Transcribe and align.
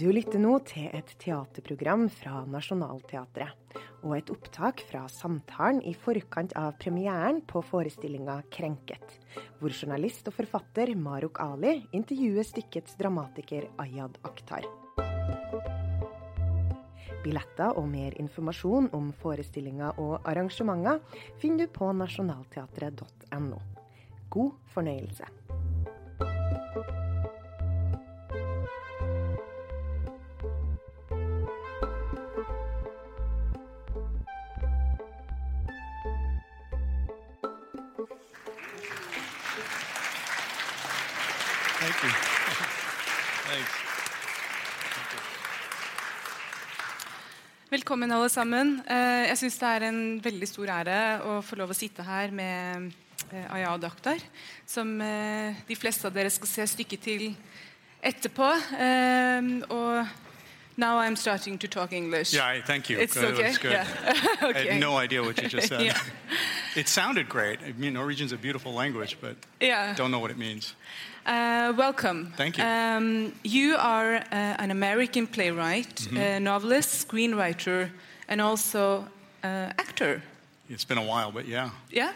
Du 0.00 0.06
lytter 0.08 0.40
nå 0.40 0.54
til 0.64 0.86
et 0.96 1.10
teaterprogram 1.20 2.06
fra 2.08 2.38
Nationaltheatret, 2.48 3.74
og 4.00 4.14
et 4.16 4.30
opptak 4.32 4.80
fra 4.88 5.02
samtalen 5.12 5.82
i 5.84 5.92
forkant 5.92 6.54
av 6.56 6.78
premieren 6.80 7.42
på 7.44 7.60
forestillinga 7.68 8.38
'Krenket', 8.48 9.18
hvor 9.58 9.74
journalist 9.76 10.30
og 10.30 10.38
forfatter 10.38 10.94
Maruk 10.96 11.42
Ali 11.44 11.74
intervjuer 11.92 12.48
stykkets 12.48 12.96
dramatiker 12.96 13.66
Ayad 13.76 14.16
Akhtar. 14.24 14.64
Billetter 17.20 17.76
og 17.76 17.84
mer 17.92 18.16
informasjon 18.16 18.88
om 18.96 19.12
forestillinger 19.12 20.00
og 20.00 20.24
arrangementer 20.24 21.04
finner 21.36 21.66
du 21.66 21.76
på 21.76 21.92
nasjonalteatret.no. 21.92 23.60
God 24.30 24.56
fornøyelse. 24.72 25.39
Velkommen, 48.00 48.16
alle 48.16 48.28
sammen. 48.32 48.68
Eh, 48.88 49.28
Jeg 49.28 49.36
syns 49.36 49.58
det 49.60 49.68
er 49.68 49.82
en 49.90 50.20
veldig 50.24 50.46
stor 50.48 50.70
ære 50.72 51.20
å 51.20 51.34
få 51.44 51.58
lov 51.60 51.74
å 51.74 51.76
sitte 51.76 52.00
her 52.00 52.30
med 52.32 52.94
Aya 53.28 53.74
Aya 53.74 53.74
Akhtar, 53.76 54.22
som 54.64 54.94
eh, 55.04 55.52
de 55.68 55.76
fleste 55.76 56.08
av 56.08 56.14
dere 56.14 56.30
skal 56.32 56.48
se 56.48 56.66
stykket 56.66 57.02
til 57.04 57.26
etterpå. 58.00 58.48
Eh, 58.80 59.50
Og 59.68 60.06
now 60.78 60.96
I'm 60.96 61.14
starting 61.14 61.58
to 61.58 61.68
talk 61.68 61.92
English. 61.92 62.32
Yeah, 62.32 62.56
I, 62.56 62.62
thank 62.62 62.88
you. 62.88 62.98
It's 62.98 63.18
okay. 63.18 63.42
That's 63.42 63.58
good. 63.58 63.72
Yeah. 63.72 63.86
I 64.40 64.46
okay. 64.48 64.68
had 64.70 64.80
no 64.80 64.96
idea 64.96 65.20
what 65.22 65.36
you 65.36 65.50
just 65.50 65.68
said. 65.68 65.82
Yeah. 65.92 66.00
It 66.76 66.88
sounded 66.88 67.28
great. 67.28 67.58
I 67.66 67.72
mean, 67.72 67.94
Norwegian's 67.94 68.32
a 68.32 68.36
beautiful 68.36 68.72
language, 68.72 69.16
but 69.20 69.36
Yeah. 69.60 69.94
don't 69.96 70.10
know 70.10 70.20
what 70.20 70.30
it 70.30 70.38
means. 70.38 70.74
Uh, 71.26 71.72
welcome. 71.76 72.32
Thank 72.36 72.56
you. 72.58 72.64
Um, 72.64 73.32
you 73.44 73.76
are 73.76 74.16
uh, 74.16 74.62
an 74.64 74.70
American 74.70 75.26
playwright, 75.26 75.94
Mm-hmm. 75.96 76.16
uh, 76.16 76.38
novelist, 76.38 77.06
screenwriter, 77.08 77.90
and 78.28 78.40
also 78.40 79.06
uh, 79.44 79.72
actor. 79.78 80.22
It's 80.68 80.84
been 80.86 80.98
a 80.98 81.04
while, 81.04 81.32
but 81.32 81.46
yeah. 81.48 81.70
Yeah, 81.90 82.12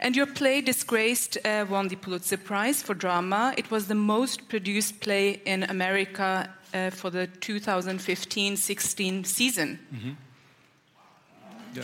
and 0.00 0.14
your 0.14 0.26
play 0.26 0.60
Disgraced 0.60 1.38
uh, 1.44 1.64
won 1.70 1.88
the 1.88 1.96
Pulitzer 1.96 2.36
Prize 2.36 2.82
for 2.82 2.94
drama. 2.94 3.54
It 3.56 3.70
was 3.70 3.86
the 3.86 3.94
most 3.94 4.48
produced 4.48 5.00
play 5.00 5.40
in 5.46 5.62
America 5.64 6.48
uh, 6.74 6.90
for 6.90 7.10
the 7.10 7.26
2015-16 7.40 9.24
season. 9.26 9.78
Yeah. 11.74 11.82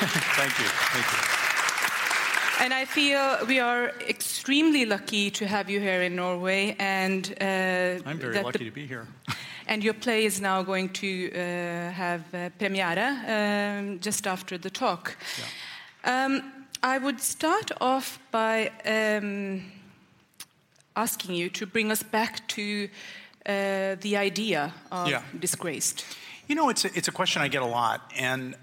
Thank 0.00 0.58
you. 0.58 0.66
Thank 0.92 1.06
you. 1.12 2.64
And 2.64 2.72
I 2.72 2.84
feel 2.86 3.46
we 3.46 3.60
are 3.60 3.92
extremely 4.08 4.86
lucky 4.86 5.30
to 5.30 5.46
have 5.46 5.68
you 5.68 5.78
here 5.80 6.02
in 6.02 6.16
Norway, 6.16 6.74
and 6.78 7.34
uh, 7.40 7.44
I'm 8.10 8.18
very 8.18 8.34
lucky 8.42 8.58
the- 8.58 8.64
to 8.64 8.70
be 8.70 8.86
here. 8.86 9.06
And 9.68 9.82
your 9.82 9.94
play 9.94 10.24
is 10.24 10.40
now 10.40 10.62
going 10.62 10.90
to 10.90 11.30
uh, 11.32 11.90
have 11.92 12.22
uh, 12.32 12.50
premiere 12.56 13.08
um, 13.26 13.98
just 14.00 14.26
after 14.26 14.56
the 14.58 14.70
talk. 14.70 15.16
Um, 16.04 16.40
I 16.84 16.98
would 16.98 17.20
start 17.20 17.72
off 17.80 18.18
by 18.30 18.70
um, 18.84 19.62
asking 20.94 21.34
you 21.34 21.50
to 21.50 21.66
bring 21.66 21.90
us 21.90 22.02
back 22.04 22.46
to 22.48 22.88
uh, 23.44 23.96
the 24.00 24.16
idea 24.16 24.72
of 24.92 25.08
Yeah. 25.08 25.22
disgraced. 25.40 26.04
You 26.48 26.54
know, 26.54 26.68
it's 26.70 26.84
a, 26.84 26.90
it's 26.94 27.08
a 27.08 27.12
question 27.12 27.42
I 27.42 27.48
get 27.48 27.62
a 27.62 27.66
lot, 27.66 28.12
and 28.16 28.54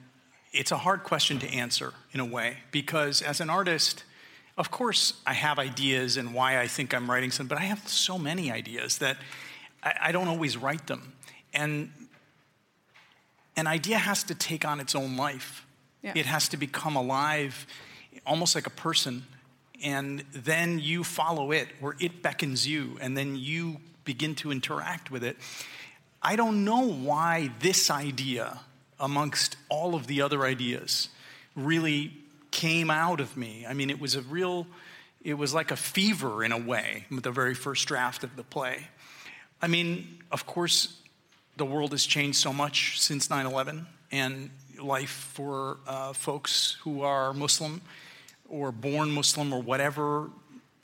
it's 0.54 0.72
a 0.72 0.78
hard 0.78 1.04
question 1.04 1.40
to 1.40 1.48
answer 1.48 1.94
in 2.14 2.20
a 2.20 2.26
way 2.26 2.58
because 2.72 3.22
as 3.22 3.42
an 3.42 3.50
artist, 3.50 4.04
of 4.58 4.70
course, 4.70 5.14
I 5.26 5.34
have 5.34 5.58
ideas 5.58 6.16
and 6.16 6.34
why 6.34 6.62
I 6.62 6.68
think 6.68 6.94
I'm 6.94 7.10
writing 7.10 7.32
some, 7.32 7.48
but 7.48 7.58
I 7.58 7.64
have 7.64 7.88
so 7.88 8.20
many 8.20 8.52
ideas 8.52 9.00
that 9.00 9.18
I, 9.82 9.94
I 10.02 10.12
don't 10.12 10.28
always 10.28 10.56
write 10.56 10.86
them. 10.88 11.14
And 11.54 11.92
an 13.56 13.68
idea 13.68 13.98
has 13.98 14.24
to 14.26 14.36
take 14.36 14.66
on 14.66 14.80
its 14.80 14.96
own 14.96 15.18
life. 15.18 15.66
Yeah. 16.04 16.14
It 16.16 16.26
has 16.28 16.50
to 16.50 16.58
become 16.58 16.96
alive, 16.96 17.66
almost 18.26 18.56
like 18.56 18.68
a 18.68 18.72
person. 18.72 19.24
And 19.84 20.24
then 20.34 20.80
you 20.80 21.04
follow 21.04 21.52
it, 21.52 21.68
or 21.82 21.96
it 22.00 22.22
beckons 22.22 22.68
you, 22.68 22.98
and 23.02 23.18
then 23.18 23.36
you 23.36 23.78
begin 24.06 24.36
to 24.36 24.52
interact 24.52 25.12
with 25.12 25.24
it. 25.24 25.38
I 26.22 26.36
don't 26.36 26.64
know 26.64 26.88
why 26.88 27.52
this 27.60 27.90
idea, 27.90 28.62
amongst 29.00 29.58
all 29.70 29.96
of 29.96 30.08
the 30.08 30.22
other 30.22 30.44
ideas, 30.44 31.10
really 31.56 32.14
came 32.52 32.90
out 32.90 33.20
of 33.20 33.36
me. 33.36 33.66
I 33.68 33.74
mean, 33.74 33.90
it 33.90 34.00
was 34.00 34.16
a 34.16 34.22
real, 34.22 34.68
it 35.24 35.34
was 35.36 35.54
like 35.54 35.72
a 35.72 35.76
fever 35.76 36.44
in 36.44 36.52
a 36.52 36.58
way, 36.58 37.06
the 37.10 37.32
very 37.32 37.54
first 37.54 37.88
draft 37.88 38.24
of 38.24 38.36
the 38.36 38.44
play. 38.44 38.88
I 39.62 39.68
mean, 39.68 40.20
of 40.32 40.46
course, 40.46 41.00
the 41.58 41.66
world 41.66 41.92
has 41.92 42.06
changed 42.06 42.38
so 42.38 42.52
much 42.52 43.00
since 43.00 43.30
9 43.30 43.46
11, 43.46 43.86
and 44.12 44.50
life 44.82 45.32
for 45.34 45.78
uh, 45.88 46.14
folks 46.14 46.78
who 46.84 47.02
are 47.02 47.34
Muslim 47.34 47.82
or 48.50 48.72
born 48.72 49.12
Muslim 49.12 49.54
or 49.54 49.62
whatever 49.62 50.30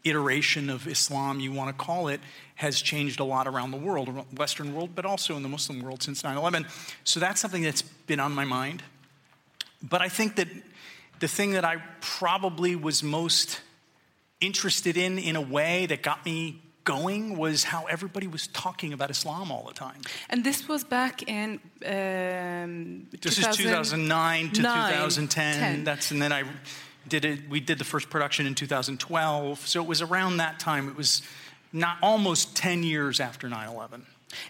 iteration 0.04 0.70
of 0.70 0.88
Islam 0.88 1.40
you 1.40 1.52
want 1.52 1.76
to 1.76 1.86
call 1.86 2.08
it 2.08 2.22
has 2.56 2.82
changed 2.82 3.20
a 3.20 3.24
lot 3.24 3.48
around 3.48 3.72
the 3.72 3.78
world, 3.78 4.10
Western 4.38 4.74
world, 4.74 4.92
but 4.96 5.06
also 5.06 5.36
in 5.36 5.44
the 5.44 5.50
Muslim 5.50 5.82
world 5.82 6.04
since 6.04 6.24
9 6.24 6.38
11. 6.38 6.66
So 7.04 7.20
that's 7.20 7.40
something 7.40 7.64
that's 7.64 7.82
been 7.82 8.20
on 8.20 8.34
my 8.34 8.46
mind. 8.46 8.84
But 9.82 10.02
I 10.02 10.10
think 10.10 10.36
that 10.36 10.48
the 11.20 11.28
thing 11.28 11.52
that 11.52 11.66
I 11.66 11.78
probably 12.02 12.76
was 12.76 13.04
most 13.04 13.62
interested 14.42 14.98
in, 14.98 15.18
in 15.18 15.36
a 15.36 15.42
way 15.42 15.86
that 15.86 16.02
got 16.02 16.26
me 16.26 16.62
going, 16.84 17.38
was 17.38 17.66
how 17.66 17.86
everybody 17.86 18.26
was 18.28 18.48
talking 18.48 18.94
about 18.94 19.12
Islam 19.12 19.52
all 19.52 19.64
the 19.68 19.74
time. 19.74 20.02
And 20.30 20.44
this 20.44 20.68
was 20.68 20.84
back 20.84 21.24
in. 21.24 21.60
Um, 21.86 23.08
This 23.22 23.38
is 23.38 23.46
2009 23.56 24.50
to 24.50 24.56
2009, 24.56 24.92
2010. 24.94 25.60
10. 25.60 25.84
That's 25.84 26.12
and 26.12 26.22
then 26.22 26.32
I 26.32 26.44
did 27.08 27.26
it. 27.26 27.50
We 27.50 27.60
did 27.60 27.78
the 27.80 27.84
first 27.86 28.10
production 28.10 28.46
in 28.46 28.56
2012. 28.56 29.68
So 29.68 29.82
it 29.82 29.88
was 29.88 30.02
around 30.02 30.38
that 30.38 30.60
time. 30.60 30.88
It 30.90 30.96
was 30.96 31.22
not 31.74 31.98
almost 32.02 32.56
10 32.56 32.84
years 32.84 33.20
after 33.20 33.48
9/11. 33.50 34.02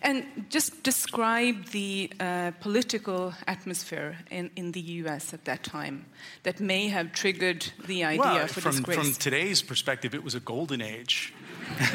And 0.01 0.25
just 0.49 0.83
describe 0.83 1.67
the 1.71 2.11
uh, 2.19 2.51
political 2.59 3.33
atmosphere 3.47 4.17
in, 4.29 4.51
in 4.57 4.73
the 4.73 4.81
US 5.03 5.33
at 5.33 5.45
that 5.45 5.63
time 5.63 6.05
that 6.43 6.59
may 6.59 6.89
have 6.89 7.13
triggered 7.13 7.65
the 7.87 8.03
idea 8.03 8.19
Well, 8.21 8.47
for 8.47 8.59
from, 8.61 8.71
disgrace. 8.71 8.97
from 8.99 9.13
today's 9.13 9.61
perspective, 9.61 10.13
it 10.13 10.23
was 10.23 10.35
a 10.35 10.41
golden 10.41 10.81
age. 10.81 11.33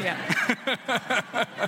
yeah. 0.01 0.17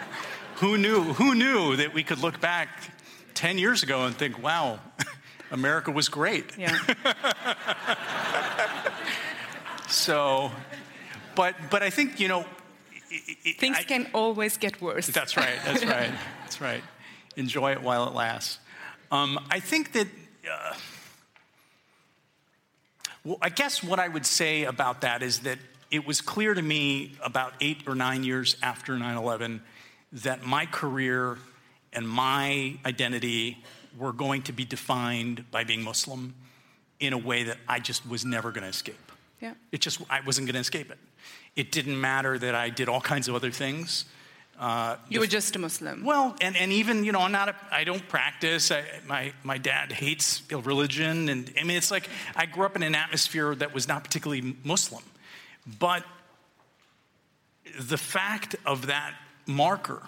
Who 0.56 0.78
knew? 0.78 1.02
Who 1.14 1.36
knew 1.36 1.76
that 1.76 1.94
we 1.94 2.04
could 2.04 2.20
look 2.20 2.40
back 2.42 2.92
10 3.36 3.60
years 3.60 3.84
ago 3.84 4.06
and 4.06 4.16
think, 4.18 4.42
"Wow, 4.42 4.80
America 5.52 5.92
was 5.92 6.10
great." 6.10 6.58
Yeah. 6.58 6.76
So, 9.98 10.52
but 11.36 11.56
but 11.70 11.82
I 11.84 11.90
think 11.90 12.20
you 12.20 12.28
know. 12.28 12.42
i- 13.12 13.38
i- 13.46 13.56
Things 13.60 13.78
I- 13.80 13.84
can 13.84 14.08
always 14.14 14.58
get 14.58 14.82
worse. 14.82 15.08
That's 15.08 15.36
right. 15.38 15.60
That's 15.66 15.84
right. 15.98 16.12
That's 16.42 16.62
right. 16.62 16.84
Enjoy 17.36 17.72
it 17.72 17.82
while 17.82 18.08
it 18.08 18.14
lasts. 18.14 18.60
Um, 19.12 19.40
I 19.50 19.60
think 19.60 19.92
that. 19.94 20.08
Uh, 20.50 20.74
well, 23.24 23.38
I 23.42 23.50
guess 23.50 23.84
what 23.84 24.00
I 24.00 24.08
would 24.08 24.26
say 24.26 24.64
about 24.64 25.02
that 25.02 25.22
is 25.22 25.40
that 25.42 25.58
it 25.92 26.06
was 26.06 26.22
clear 26.22 26.54
to 26.54 26.62
me 26.62 27.14
about 27.24 27.54
eight 27.62 27.84
or 27.88 27.96
nine 27.96 28.24
years 28.24 28.56
after 28.62 28.98
9 28.98 29.18
11 29.18 29.62
that 30.14 30.44
my 30.46 30.66
career 30.66 31.38
and 31.92 32.08
my 32.08 32.78
identity 32.86 33.58
were 33.98 34.14
going 34.14 34.44
to 34.44 34.54
be 34.54 34.64
defined 34.66 35.44
by 35.52 35.64
being 35.66 35.84
Muslim 35.84 36.36
in 37.00 37.14
a 37.14 37.18
way 37.18 37.44
that 37.44 37.58
I 37.68 37.80
just 37.80 38.08
was 38.08 38.24
never 38.24 38.52
going 38.52 38.64
to 38.64 38.70
escape. 38.70 39.07
Yeah. 39.42 39.54
It 39.72 39.82
just, 39.82 40.02
I 40.10 40.22
wasn't 40.22 40.48
going 40.48 40.56
to 40.56 40.60
escape 40.60 40.92
it. 40.92 40.98
It 41.56 41.72
didn't 41.72 42.00
matter 42.00 42.38
that 42.40 42.56
I 42.56 42.70
did 42.70 42.90
all 42.90 43.02
kinds 43.02 43.28
of 43.28 43.36
other 43.36 43.52
things. 43.52 44.06
Uh, 44.60 44.96
You 45.10 45.20
were 45.20 45.28
just 45.28 45.56
a 45.56 45.60
Muslim. 45.60 46.04
well, 46.04 46.36
and, 46.42 46.58
and 46.58 46.72
even, 46.72 47.04
you 47.04 47.12
know, 47.12 47.20
I'm 47.20 47.32
not, 47.32 47.50
a, 47.50 47.56
I 47.72 47.84
don't 47.84 48.08
practice. 48.10 48.72
I, 48.72 48.84
my, 49.06 49.34
my 49.44 49.60
dad 49.60 49.92
hates 49.92 50.42
religion. 50.52 51.30
And 51.30 51.54
I 51.60 51.64
mean, 51.64 51.78
it's 51.78 51.92
like 51.92 52.10
I 52.36 52.48
grew 52.48 52.66
up 52.66 52.76
in 52.76 52.84
an 52.84 52.96
atmosphere 52.96 53.54
that 53.56 53.74
was 53.74 53.88
not 53.88 54.04
particularly 54.04 54.56
Muslim. 54.64 55.04
But 55.80 56.04
the 57.80 57.98
fact 57.98 58.56
of 58.66 58.88
that 58.88 59.14
marker 59.46 60.02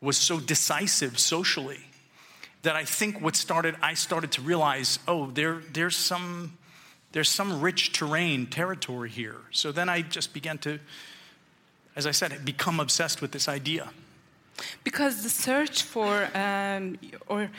was 0.00 0.16
so 0.16 0.38
decisive 0.38 1.18
socially 1.18 1.80
that 2.62 2.76
I 2.76 2.84
think 2.84 3.20
what 3.20 3.34
started, 3.36 3.74
I 3.82 3.94
started 3.94 4.32
to 4.32 4.42
realize, 4.42 4.98
oh, 5.08 5.30
there, 5.30 5.62
there's 5.72 5.96
some, 5.96 6.57
there's 7.12 7.28
some 7.28 7.60
rich 7.60 7.92
terrain, 7.92 8.46
territory 8.46 9.10
here. 9.10 9.36
So 9.50 9.72
then 9.72 9.88
I 9.88 10.02
just 10.02 10.32
began 10.32 10.58
to, 10.58 10.78
as 11.96 12.06
I 12.06 12.12
said, 12.12 12.44
become 12.44 12.80
obsessed 12.80 13.22
with 13.22 13.32
this 13.32 13.48
idea. 13.48 13.90
Because 14.84 15.22
the 15.22 15.28
search 15.30 15.82
for, 15.82 16.28
um, 16.34 16.98
or 17.26 17.50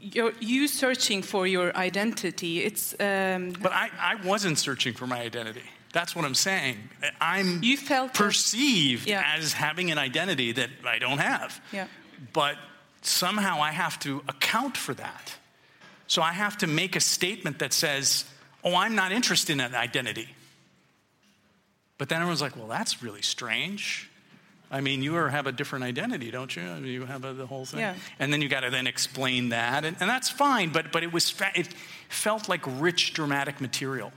your, 0.00 0.32
you 0.40 0.68
searching 0.68 1.22
for 1.22 1.46
your 1.46 1.74
identity, 1.76 2.62
it's. 2.64 2.94
Um, 2.98 3.52
But 3.60 3.72
I, 3.72 3.90
I 4.00 4.14
wasn't 4.24 4.58
searching 4.58 4.94
for 4.94 5.06
my 5.06 5.20
identity. 5.20 5.62
That's 5.92 6.16
what 6.16 6.24
I'm 6.24 6.34
saying. 6.34 6.76
I'm 7.20 7.62
You 7.62 7.76
felt 7.76 8.14
perceived 8.14 9.06
Yeah. 9.06 9.22
as 9.36 9.52
having 9.52 9.90
an 9.90 9.98
identity 9.98 10.52
that 10.52 10.70
I 10.86 10.98
don't 10.98 11.18
have. 11.18 11.60
Yeah. 11.72 11.86
But 12.32 12.56
somehow 13.02 13.60
I 13.60 13.72
have 13.72 13.98
to 14.00 14.22
account 14.26 14.76
for 14.76 14.94
that. 14.94 15.34
So 16.06 16.22
I 16.22 16.32
have 16.32 16.56
to 16.58 16.66
make 16.66 16.96
a 16.96 17.00
statement 17.00 17.58
that 17.58 17.72
says, 17.72 18.24
oh, 18.64 18.74
I'm 18.74 18.94
not 18.94 19.12
interested 19.12 19.52
in 19.52 19.60
an 19.60 19.74
identity. 19.74 20.28
But 21.98 22.08
then 22.08 22.20
everyone's 22.20 22.42
like, 22.42 22.56
well, 22.56 22.66
that's 22.66 23.02
really 23.02 23.22
strange. 23.22 24.10
I 24.72 24.80
mean, 24.80 25.02
you 25.02 25.12
have 25.12 25.46
a 25.46 25.52
different 25.52 25.84
identity, 25.84 26.30
don't 26.30 26.56
you? 26.56 26.62
I 26.62 26.80
mean, 26.80 26.92
you 26.92 27.04
have 27.04 27.24
a, 27.24 27.34
the 27.34 27.46
whole 27.46 27.66
thing. 27.66 27.80
Yeah. 27.80 27.94
And 28.18 28.32
then 28.32 28.40
you 28.40 28.48
got 28.48 28.60
to 28.60 28.70
then 28.70 28.86
explain 28.86 29.50
that, 29.50 29.84
and, 29.84 29.96
and 30.00 30.08
that's 30.08 30.30
fine. 30.30 30.70
But 30.70 30.90
but 30.90 31.02
it 31.02 31.12
was 31.12 31.28
fa- 31.28 31.52
it 31.54 31.68
felt 32.08 32.48
like 32.48 32.62
rich 32.80 33.12
dramatic 33.12 33.60
material. 33.60 34.12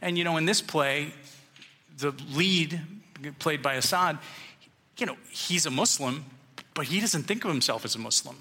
And 0.00 0.16
you 0.16 0.22
know, 0.22 0.36
in 0.36 0.44
this 0.44 0.62
play, 0.62 1.12
the 1.98 2.14
lead, 2.32 2.80
played 3.40 3.62
by 3.62 3.74
Assad, 3.74 4.18
you 4.96 5.06
know, 5.06 5.16
he's 5.28 5.66
a 5.66 5.70
Muslim, 5.70 6.24
but 6.74 6.86
he 6.86 7.00
doesn't 7.00 7.24
think 7.24 7.44
of 7.44 7.50
himself 7.50 7.84
as 7.84 7.96
a 7.96 7.98
Muslim. 7.98 8.36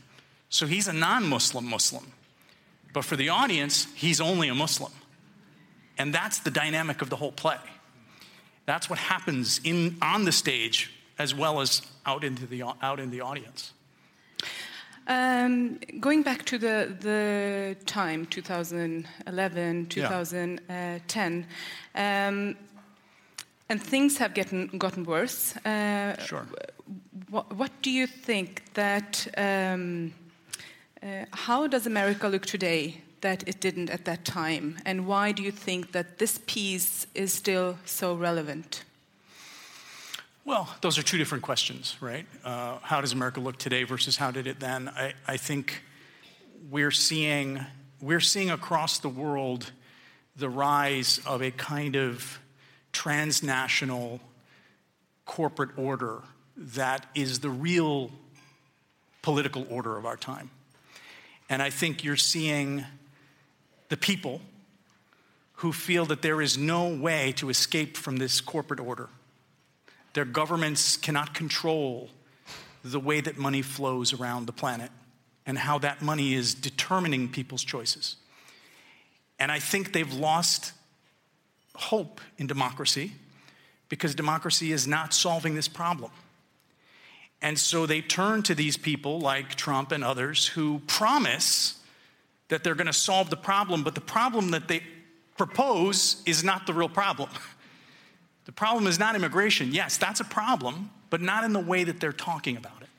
So 0.50 0.68
he's 0.68 0.88
a 0.88 0.94
non-Muslim 0.94 1.66
Muslim. 1.66 2.12
But 2.94 3.04
for 3.04 3.16
the 3.16 3.30
audience, 3.30 3.88
he's 3.96 4.22
only 4.22 4.48
a 4.50 4.56
Muslim. 4.56 4.92
And 5.98 6.14
that's 6.14 6.40
the 6.40 6.52
dynamic 6.52 7.02
of 7.02 7.10
the 7.10 7.16
whole 7.16 7.32
play. 7.32 7.58
That's 8.66 8.90
what 8.90 9.00
happens 9.00 9.62
in 9.64 9.98
on 10.02 10.26
the 10.26 10.32
stage 10.32 10.92
as 11.18 11.34
well 11.34 11.62
as 11.62 11.82
out 12.06 12.24
into 12.24 12.46
the 12.46 12.64
out 12.82 13.00
in 13.00 13.12
the 13.12 13.22
audience. 13.22 13.74
Um, 15.08 15.80
going 16.00 16.24
back 16.24 16.46
to 16.46 16.58
the, 16.58 16.96
the 17.00 17.76
time, 17.86 18.26
2011, 18.26 19.86
2010, 19.86 21.46
um, 21.94 22.56
and 23.70 23.82
things 23.82 24.18
have 24.18 24.34
gotten, 24.34 24.68
gotten 24.80 25.04
worse. 25.04 25.56
Uh, 25.58 26.20
Sure. 26.20 26.48
What, 27.30 27.54
what 27.56 27.72
do 27.82 27.92
you 27.92 28.08
think 28.08 28.64
that, 28.74 29.28
um, 29.38 30.14
uh, 31.04 31.26
how 31.32 31.68
does 31.68 31.86
America 31.86 32.28
look 32.28 32.46
today 32.46 33.02
that 33.26 33.44
it 33.48 33.60
didn't 33.60 33.90
at 33.90 34.06
that 34.06 34.24
time? 34.24 34.78
And 34.86 35.08
why 35.08 35.32
do 35.32 35.42
you 35.42 35.52
think 35.52 35.94
that 35.94 36.20
this 36.20 36.40
piece 36.46 37.08
is 37.16 37.34
still 37.34 37.80
so 37.84 38.14
relevant? 38.14 38.84
Well, 40.46 40.70
those 40.82 41.00
are 41.00 41.02
two 41.02 41.18
different 41.18 41.44
questions, 41.44 41.98
right? 42.00 42.28
Uh, 42.44 42.78
how 42.84 43.02
does 43.02 43.14
America 43.14 43.40
look 43.40 43.58
today 43.58 43.84
versus 43.84 44.16
how 44.16 44.30
did 44.30 44.46
it 44.46 44.60
then? 44.60 44.90
I, 44.90 45.14
I 45.28 45.38
think 45.38 45.82
we're 46.70 46.92
seeing, 46.92 47.66
we're 48.00 48.20
seeing 48.20 48.52
across 48.52 49.00
the 49.00 49.10
world 49.10 49.72
the 50.36 50.48
rise 50.48 51.20
of 51.26 51.42
a 51.42 51.50
kind 51.50 51.96
of 51.96 52.40
transnational 52.92 54.20
corporate 55.26 55.76
order 55.78 56.22
that 56.56 57.08
is 57.16 57.40
the 57.40 57.50
real 57.50 58.12
political 59.24 59.66
order 59.68 59.98
of 59.98 60.06
our 60.06 60.16
time. 60.16 60.52
And 61.50 61.60
I 61.64 61.72
think 61.72 62.04
you're 62.04 62.16
seeing 62.18 62.86
the 63.96 64.00
people 64.02 64.42
who 65.60 65.72
feel 65.72 66.04
that 66.04 66.22
there 66.22 66.42
is 66.42 66.58
no 66.58 66.94
way 66.94 67.32
to 67.32 67.50
escape 67.50 67.96
from 67.96 68.18
this 68.18 68.42
corporate 68.42 68.82
order. 68.82 69.08
Their 70.12 70.26
governments 70.26 70.98
cannot 70.98 71.34
control 71.34 72.10
the 72.84 73.00
way 73.00 73.22
that 73.22 73.38
money 73.38 73.62
flows 73.62 74.12
around 74.12 74.48
the 74.48 74.52
planet 74.52 74.92
and 75.46 75.58
how 75.58 75.78
that 75.80 76.02
money 76.02 76.34
is 76.34 76.54
determining 76.54 77.30
people's 77.30 77.64
choices. 77.64 78.18
And 79.40 79.50
I 79.50 79.60
think 79.60 79.94
they've 79.94 80.14
lost 80.14 80.74
hope 81.76 82.20
in 82.38 82.48
democracy 82.48 83.14
because 83.88 84.14
democracy 84.14 84.74
is 84.74 84.86
not 84.86 85.14
solving 85.14 85.56
this 85.56 85.70
problem. 85.70 86.12
And 87.42 87.58
so 87.58 87.86
they 87.86 88.02
turn 88.02 88.44
to 88.44 88.56
these 88.56 88.76
people 88.76 89.22
like 89.22 89.56
Trump 89.56 89.94
and 89.94 90.04
others 90.04 90.48
who 90.48 90.82
promise 90.86 91.80
that 92.50 92.64
they're 92.64 92.76
going 92.76 92.88
to 92.88 92.94
solve 92.94 93.30
the 93.30 93.38
problem, 93.38 93.84
but 93.84 93.96
the 93.96 94.02
problem 94.02 94.52
that 94.52 94.68
they 94.68 94.84
propose 95.38 96.22
is 96.26 96.44
not 96.44 96.68
the 96.68 96.74
real 96.74 96.90
problem. 96.90 97.30
The 98.46 98.52
problem 98.52 98.86
is 98.86 99.00
not 99.00 99.16
immigration. 99.16 99.72
Yes, 99.74 99.98
that's 99.98 100.20
a 100.20 100.24
problem, 100.24 100.92
but 101.10 101.20
not 101.20 101.44
in 101.44 101.52
the 101.52 101.60
way 101.60 101.84
that 101.84 102.00
they're 102.00 102.14
talking 102.14 102.58
about 102.58 102.80
it. 102.82 102.90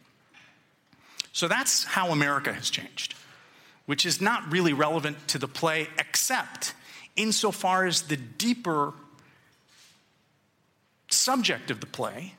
So 1.32 1.46
that's 1.46 1.84
how 1.84 2.10
America 2.10 2.52
has 2.52 2.69
changed, 2.69 3.14
which 3.84 4.04
is 4.04 4.20
not 4.20 4.50
really 4.50 4.72
relevant 4.72 5.28
to 5.28 5.38
the 5.38 5.46
play, 5.46 5.87
except 6.00 6.75
insofar 7.14 7.87
as 7.87 8.02
the 8.02 8.16
deeper 8.16 8.93
subject 11.08 11.70
of 11.70 11.81
the 11.81 11.87
play 11.87 12.34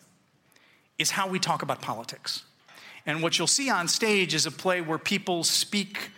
is 0.98 1.12
how 1.12 1.27
we 1.27 1.39
talk 1.39 1.62
about 1.62 1.81
politics. 1.81 2.44
And 3.06 3.24
what 3.24 3.38
you'll 3.38 3.48
see 3.48 3.69
on 3.69 3.88
stage 3.88 4.33
is 4.33 4.45
a 4.45 4.51
play 4.51 4.81
where 4.81 4.98
people 4.98 5.44
speak 5.44 6.12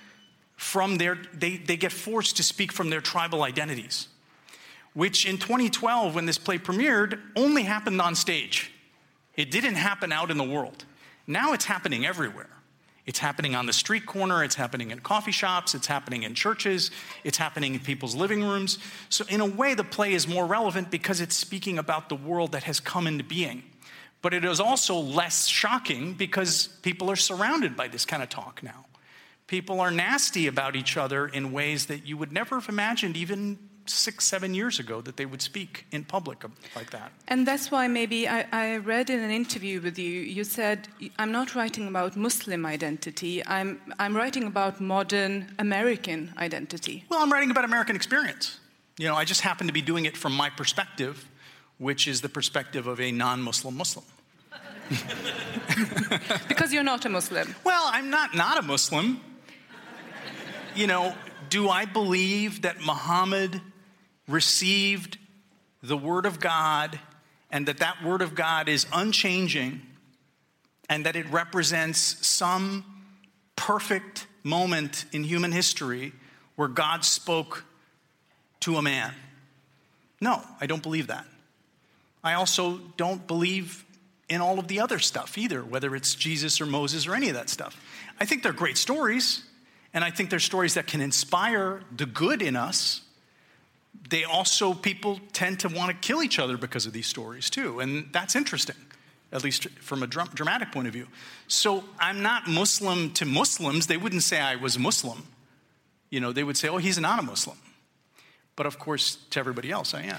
from 0.59 0.97
their, 0.97 1.17
they, 1.33 1.55
they 1.55 1.77
get 1.77 1.89
forced 1.89 2.35
to 2.35 2.43
speak 2.43 2.73
from 2.73 2.89
their 2.89 2.99
tribal 2.99 3.43
identities, 3.43 4.09
which 4.93 5.25
in 5.25 5.37
2012, 5.37 6.13
when 6.13 6.25
this 6.25 6.37
play 6.37 6.57
premiered, 6.57 7.17
only 7.37 7.63
happened 7.63 8.01
on 8.01 8.13
stage. 8.13 8.69
It 9.37 9.51
didn't 9.51 9.75
happen 9.75 10.11
out 10.11 10.29
in 10.29 10.37
the 10.37 10.43
world. 10.43 10.83
Now 11.25 11.53
it's 11.53 11.63
happening 11.63 12.05
everywhere. 12.05 12.49
It's 13.05 13.19
happening 13.19 13.55
on 13.55 13.67
the 13.67 13.73
street 13.73 14.05
corner, 14.05 14.43
it's 14.43 14.55
happening 14.55 14.91
in 14.91 14.99
coffee 14.99 15.31
shops, 15.31 15.73
it's 15.75 15.87
happening 15.87 16.23
in 16.23 16.35
churches, 16.35 16.91
it's 17.23 17.37
happening 17.37 17.73
in 17.73 17.79
people's 17.79 18.13
living 18.13 18.43
rooms. 18.43 18.79
So, 19.07 19.23
in 19.29 19.39
a 19.39 19.45
way, 19.45 19.75
the 19.75 19.85
play 19.85 20.11
is 20.11 20.27
more 20.27 20.45
relevant 20.45 20.91
because 20.91 21.21
it's 21.21 21.37
speaking 21.37 21.79
about 21.79 22.09
the 22.09 22.15
world 22.15 22.51
that 22.51 22.63
has 22.63 22.81
come 22.81 23.07
into 23.07 23.23
being. 23.23 23.63
But 24.21 24.33
it 24.33 24.43
is 24.43 24.59
also 24.59 24.95
less 24.95 25.47
shocking 25.47 26.15
because 26.15 26.67
people 26.81 27.09
are 27.09 27.15
surrounded 27.15 27.77
by 27.77 27.87
this 27.87 28.05
kind 28.05 28.21
of 28.21 28.27
talk 28.27 28.61
now. 28.61 28.85
People 29.49 29.81
are 29.81 29.89
nasty 29.89 30.45
about 30.45 30.75
each 30.75 30.95
other 30.95 31.27
in 31.27 31.51
ways 31.51 31.87
that 31.87 32.05
you 32.05 32.15
would 32.17 32.31
never 32.31 32.59
have 32.59 32.69
imagined 32.69 33.17
even 33.17 33.57
six, 33.87 34.25
seven 34.25 34.53
years 34.53 34.77
ago 34.77 35.01
that 35.01 35.17
they 35.17 35.25
would 35.25 35.41
speak 35.41 35.87
in 35.91 36.03
public 36.03 36.43
like 36.75 36.91
that. 36.91 37.11
And 37.27 37.47
that's 37.47 37.71
why 37.71 37.87
maybe 37.87 38.27
I, 38.27 38.45
I, 38.51 38.77
read 38.77 39.09
in 39.09 39.19
an 39.19 39.31
interview 39.31 39.81
with 39.81 39.97
you, 39.97 40.21
you 40.21 40.43
said, 40.43 40.87
I'm 41.17 41.31
not 41.31 41.55
writing 41.55 41.87
about 41.87 42.15
Muslim 42.15 42.63
identity, 42.63 43.43
I'm, 43.47 43.81
I'm 43.97 44.15
writing 44.15 44.43
about 44.43 44.79
modern 44.79 45.51
American 45.57 46.31
identity. 46.37 47.05
Well, 47.09 47.23
I'm 47.23 47.33
writing 47.33 47.49
about 47.49 47.65
American 47.65 47.95
experience. 47.95 48.59
You 48.99 49.07
know, 49.07 49.15
I 49.15 49.25
just 49.25 49.41
happen 49.41 49.65
to 49.65 49.73
be 49.73 49.81
doing 49.81 50.05
it 50.05 50.15
from 50.15 50.33
my 50.35 50.51
perspective, 50.51 51.27
which 51.79 52.07
is 52.07 52.21
the 52.21 52.29
perspective 52.29 52.85
of 52.85 53.01
a 53.01 53.11
non 53.11 53.41
Muslim 53.41 53.75
Muslim. 53.75 54.05
because 56.47 56.71
you're 56.71 56.83
not 56.83 57.03
a 57.05 57.09
Muslim. 57.09 57.55
Well, 57.63 57.83
I'm 57.85 58.11
not 58.11 58.35
not 58.35 58.59
a 58.59 58.61
Muslim. 58.61 59.21
You 60.79 60.87
know, 60.87 61.13
do 61.49 61.67
I 61.67 61.83
believe 61.83 62.61
that 62.61 62.79
Muhammad 62.79 63.59
received 64.29 65.17
the 65.83 65.97
Word 65.97 66.25
of 66.25 66.39
God 66.39 66.97
and 67.51 67.67
that 67.67 67.79
that 67.79 68.01
Word 68.01 68.21
of 68.21 68.33
God 68.33 68.69
is 68.69 68.87
unchanging 68.93 69.81
and 70.87 71.05
that 71.05 71.17
it 71.17 71.29
represents 71.31 72.25
some 72.25 72.85
perfect 73.57 74.25
moment 74.41 75.03
in 75.11 75.25
human 75.25 75.51
history 75.51 76.13
where 76.55 76.69
God 76.69 77.03
spoke 77.03 77.65
to 78.61 78.77
a 78.77 78.81
man? 78.81 79.13
No, 80.21 80.41
I 80.61 80.65
don't 80.65 80.81
believe 80.81 81.07
that. 81.07 81.25
I 82.23 82.35
also 82.35 82.77
don't 82.95 83.27
believe 83.27 83.83
in 84.29 84.39
all 84.39 84.59
of 84.59 84.69
the 84.69 84.79
other 84.79 84.99
stuff 84.99 85.37
either, 85.37 85.61
whether 85.61 85.93
it's 85.93 86.15
Jesus 86.15 86.61
or 86.61 86.65
Moses 86.65 87.05
or 87.05 87.15
any 87.15 87.27
of 87.27 87.35
that 87.35 87.49
stuff. 87.49 87.75
I 88.17 88.23
think 88.23 88.43
they're 88.43 88.53
great 88.53 88.77
stories, 88.77 89.43
and 89.93 90.03
I 90.03 90.11
think 90.11 90.29
they're 90.29 90.39
stories 90.39 90.75
that 90.75 90.87
can 90.87 91.01
inspire 91.01 91.81
the 91.95 92.05
good 92.05 92.41
in 92.41 92.55
us. 92.55 93.01
They 94.09 94.23
also, 94.23 94.73
people 94.73 95.19
tend 95.33 95.59
to 95.61 95.69
want 95.69 95.89
to 95.89 95.97
kill 96.07 96.23
each 96.23 96.39
other 96.39 96.57
because 96.57 96.85
of 96.85 96.93
these 96.93 97.07
stories 97.07 97.49
too, 97.49 97.79
and 97.79 98.09
that's 98.11 98.35
interesting, 98.35 98.75
at 99.31 99.43
least 99.43 99.67
from 99.81 100.03
a 100.03 100.07
dramatic 100.07 100.71
point 100.71 100.87
of 100.87 100.93
view. 100.93 101.07
So 101.47 101.83
I'm 101.99 102.21
not 102.21 102.47
Muslim 102.47 103.11
to 103.13 103.25
Muslims. 103.25 103.87
They 103.87 103.97
wouldn't 103.97 104.23
say 104.23 104.39
I 104.39 104.55
was 104.55 104.75
a 104.75 104.79
Muslim. 104.79 105.27
You 106.09 106.19
know, 106.19 106.31
they 106.31 106.43
would 106.43 106.57
say, 106.57 106.67
oh, 106.69 106.77
he's 106.77 106.99
not 106.99 107.19
a 107.19 107.23
Muslim. 107.23 107.57
But 108.55 108.65
of 108.65 108.79
course, 108.79 109.17
to 109.29 109.39
everybody 109.39 109.71
else, 109.71 109.93
I 109.93 110.01
am. 110.03 110.17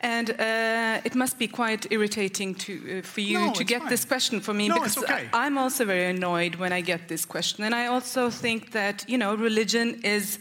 And 0.00 0.30
uh, 0.30 1.00
it 1.04 1.14
must 1.14 1.38
be 1.38 1.48
quite 1.48 1.86
irritating 1.90 2.54
to, 2.56 2.98
uh, 2.98 3.02
for 3.02 3.20
you 3.20 3.38
no, 3.38 3.52
to 3.52 3.64
get 3.64 3.80
fine. 3.80 3.90
this 3.90 4.04
question 4.04 4.40
for 4.40 4.52
me 4.52 4.68
no, 4.68 4.74
because 4.74 4.98
okay. 4.98 5.28
I, 5.32 5.46
am 5.46 5.58
also 5.58 5.84
very 5.84 6.06
annoyed 6.06 6.56
when 6.56 6.72
I 6.72 6.80
get 6.80 7.08
this 7.08 7.24
question. 7.24 7.64
And 7.64 7.74
I 7.74 7.86
also 7.86 8.30
think 8.30 8.72
that, 8.72 9.04
you 9.08 9.18
know, 9.18 9.34
religion 9.34 10.00
is, 10.04 10.38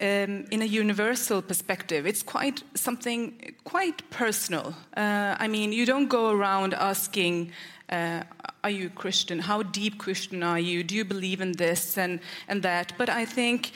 um, 0.00 0.46
in 0.50 0.62
a 0.62 0.64
universal 0.64 1.42
perspective, 1.42 2.06
it's 2.06 2.22
quite 2.22 2.62
something 2.74 3.54
quite 3.64 4.08
personal. 4.10 4.74
Uh, 4.96 5.36
I 5.38 5.48
mean, 5.48 5.72
you 5.72 5.86
don't 5.86 6.08
go 6.08 6.30
around 6.30 6.74
asking, 6.74 7.52
uh, 7.88 8.22
are 8.64 8.70
you 8.70 8.86
a 8.86 8.90
Christian? 8.90 9.38
How 9.38 9.62
deep 9.62 9.98
Christian 9.98 10.42
are 10.42 10.58
you? 10.58 10.82
Do 10.82 10.94
you 10.94 11.04
believe 11.04 11.40
in 11.40 11.52
this 11.52 11.96
and, 11.96 12.20
and 12.48 12.62
that? 12.62 12.92
But 12.98 13.08
I 13.08 13.24
think 13.24 13.70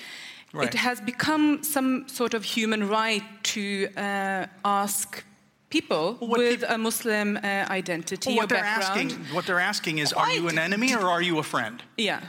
Right. 0.53 0.67
it 0.75 0.75
has 0.75 1.01
become 1.01 1.63
some 1.63 2.09
sort 2.09 2.35
of 2.35 2.43
human 2.45 2.89
right 2.89 3.23
to 3.55 3.89
uh, 3.97 4.47
ask 4.65 5.25
people 5.69 6.17
Well, 6.21 6.31
with 6.31 6.61
peop- 6.61 6.71
a 6.71 6.77
Muslim 6.79 7.37
uh, 7.37 7.41
identity 7.71 8.31
Well, 8.31 8.37
what 8.39 8.49
they're 8.49 8.63
background. 8.63 9.11
asking, 9.13 9.35
what 9.35 9.47
they're 9.47 9.61
asking 9.69 9.99
is, 9.99 10.13
are 10.13 10.31
you 10.33 10.49
an 10.49 10.59
enemy 10.59 10.95
or 10.95 11.09
are 11.09 11.23
you 11.23 11.39
a 11.39 11.43
friend? 11.45 11.83
Yeah. 11.97 12.21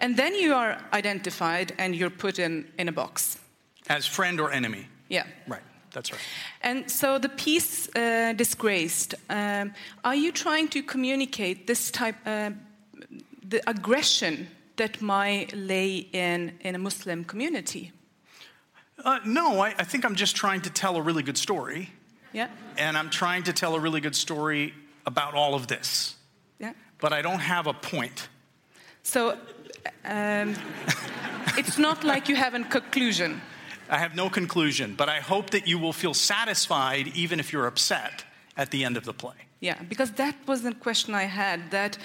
And 0.00 0.16
then 0.16 0.34
you 0.34 0.54
are 0.54 0.78
identified 0.94 1.72
and 1.78 1.94
you're 1.94 2.08
put 2.16 2.38
in, 2.38 2.64
in 2.78 2.88
a 2.88 2.92
box. 2.92 3.38
As 3.88 4.06
friend 4.06 4.40
or 4.40 4.50
enemy? 4.50 4.86
Yeah. 5.10 5.26
Right. 5.46 5.62
That's 5.92 6.10
right. 6.12 6.20
And 6.62 6.90
so 6.90 7.18
the 7.18 7.28
piece 7.28 7.88
uh, 7.94 8.32
disgraced. 8.36 9.14
Um, 9.28 9.72
are 10.04 10.14
you 10.14 10.32
trying 10.32 10.68
to 10.68 10.82
communicate 10.82 11.66
this 11.66 11.90
type, 11.90 12.16
uh, 12.24 12.50
the 13.48 13.60
aggression 13.68 14.46
that 14.80 15.00
might 15.02 15.52
lay 15.54 16.06
in 16.12 16.52
in 16.60 16.74
a 16.74 16.78
Muslim 16.78 17.24
community? 17.24 17.92
Uh, 19.04 19.18
no, 19.24 19.60
I, 19.66 19.68
I 19.78 19.84
think 19.84 20.04
I'm 20.04 20.16
just 20.16 20.36
trying 20.36 20.62
to 20.62 20.70
tell 20.70 20.96
a 20.96 21.02
really 21.02 21.22
good 21.22 21.38
story, 21.38 21.88
Yeah, 22.32 22.48
and 22.76 22.96
I'm 22.96 23.10
trying 23.10 23.44
to 23.44 23.52
tell 23.52 23.74
a 23.74 23.80
really 23.80 24.00
good 24.00 24.16
story 24.16 24.72
about 25.06 25.34
all 25.34 25.54
of 25.54 25.66
this. 25.66 26.16
yeah. 26.60 26.72
But 26.98 27.12
I 27.12 27.22
don't 27.22 27.40
have 27.40 27.66
a 27.70 27.72
point. 27.72 28.28
So 29.02 29.36
um, 30.04 30.54
it's 31.58 31.78
not 31.78 32.04
like 32.04 32.28
you 32.30 32.36
have 32.36 32.54
a 32.54 32.64
conclusion. 32.68 33.40
I 33.88 33.98
have 33.98 34.14
no 34.14 34.30
conclusion, 34.30 34.94
but 34.96 35.08
I 35.08 35.20
hope 35.20 35.50
that 35.50 35.66
you 35.66 35.78
will 35.80 35.92
feel 35.94 36.14
satisfied 36.14 37.06
even 37.14 37.40
if 37.40 37.52
you're 37.52 37.66
upset 37.66 38.24
at 38.56 38.70
the 38.70 38.84
end 38.84 38.96
of 38.96 39.04
the 39.04 39.12
play. 39.12 39.36
Yeah, 39.60 39.82
because 39.88 40.12
that 40.12 40.34
was 40.46 40.60
the 40.62 40.74
question 40.74 41.14
I 41.14 41.26
had. 41.28 41.70
That 41.70 41.98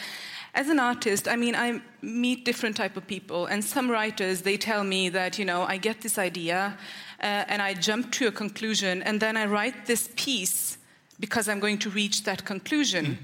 as 0.56 0.70
an 0.70 0.80
artist, 0.80 1.28
I 1.28 1.36
mean, 1.36 1.54
I 1.54 1.82
meet 2.02 2.46
different 2.46 2.78
type 2.78 2.96
of 2.98 3.06
people, 3.06 3.46
and 3.46 3.64
some 3.64 3.92
writers 3.92 4.42
they 4.42 4.58
tell 4.58 4.84
me 4.84 5.10
that 5.10 5.38
you 5.38 5.46
know 5.46 5.64
I 5.64 5.78
get 5.78 6.02
this 6.02 6.18
idea, 6.18 6.78
uh, 7.22 7.52
and 7.52 7.62
I 7.62 7.74
jump 7.74 8.12
to 8.14 8.28
a 8.28 8.32
conclusion, 8.32 9.04
and 9.04 9.20
then 9.20 9.38
I 9.38 9.46
write 9.46 9.86
this 9.86 10.10
piece 10.16 10.78
because 11.20 11.50
I'm 11.50 11.60
going 11.60 11.78
to 11.80 11.90
reach 11.90 12.24
that 12.24 12.46
conclusion. 12.46 13.18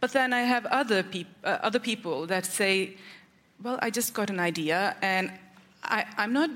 But 0.00 0.12
then 0.12 0.32
I 0.32 0.42
have 0.42 0.66
other 0.66 1.02
peop- 1.02 1.44
uh, 1.44 1.58
other 1.62 1.78
people 1.78 2.26
that 2.26 2.44
say, 2.44 2.96
well, 3.62 3.78
I 3.80 3.90
just 3.90 4.12
got 4.12 4.28
an 4.28 4.40
idea, 4.40 4.96
and 5.00 5.30
I, 5.84 6.04
I'm 6.18 6.32
not. 6.32 6.50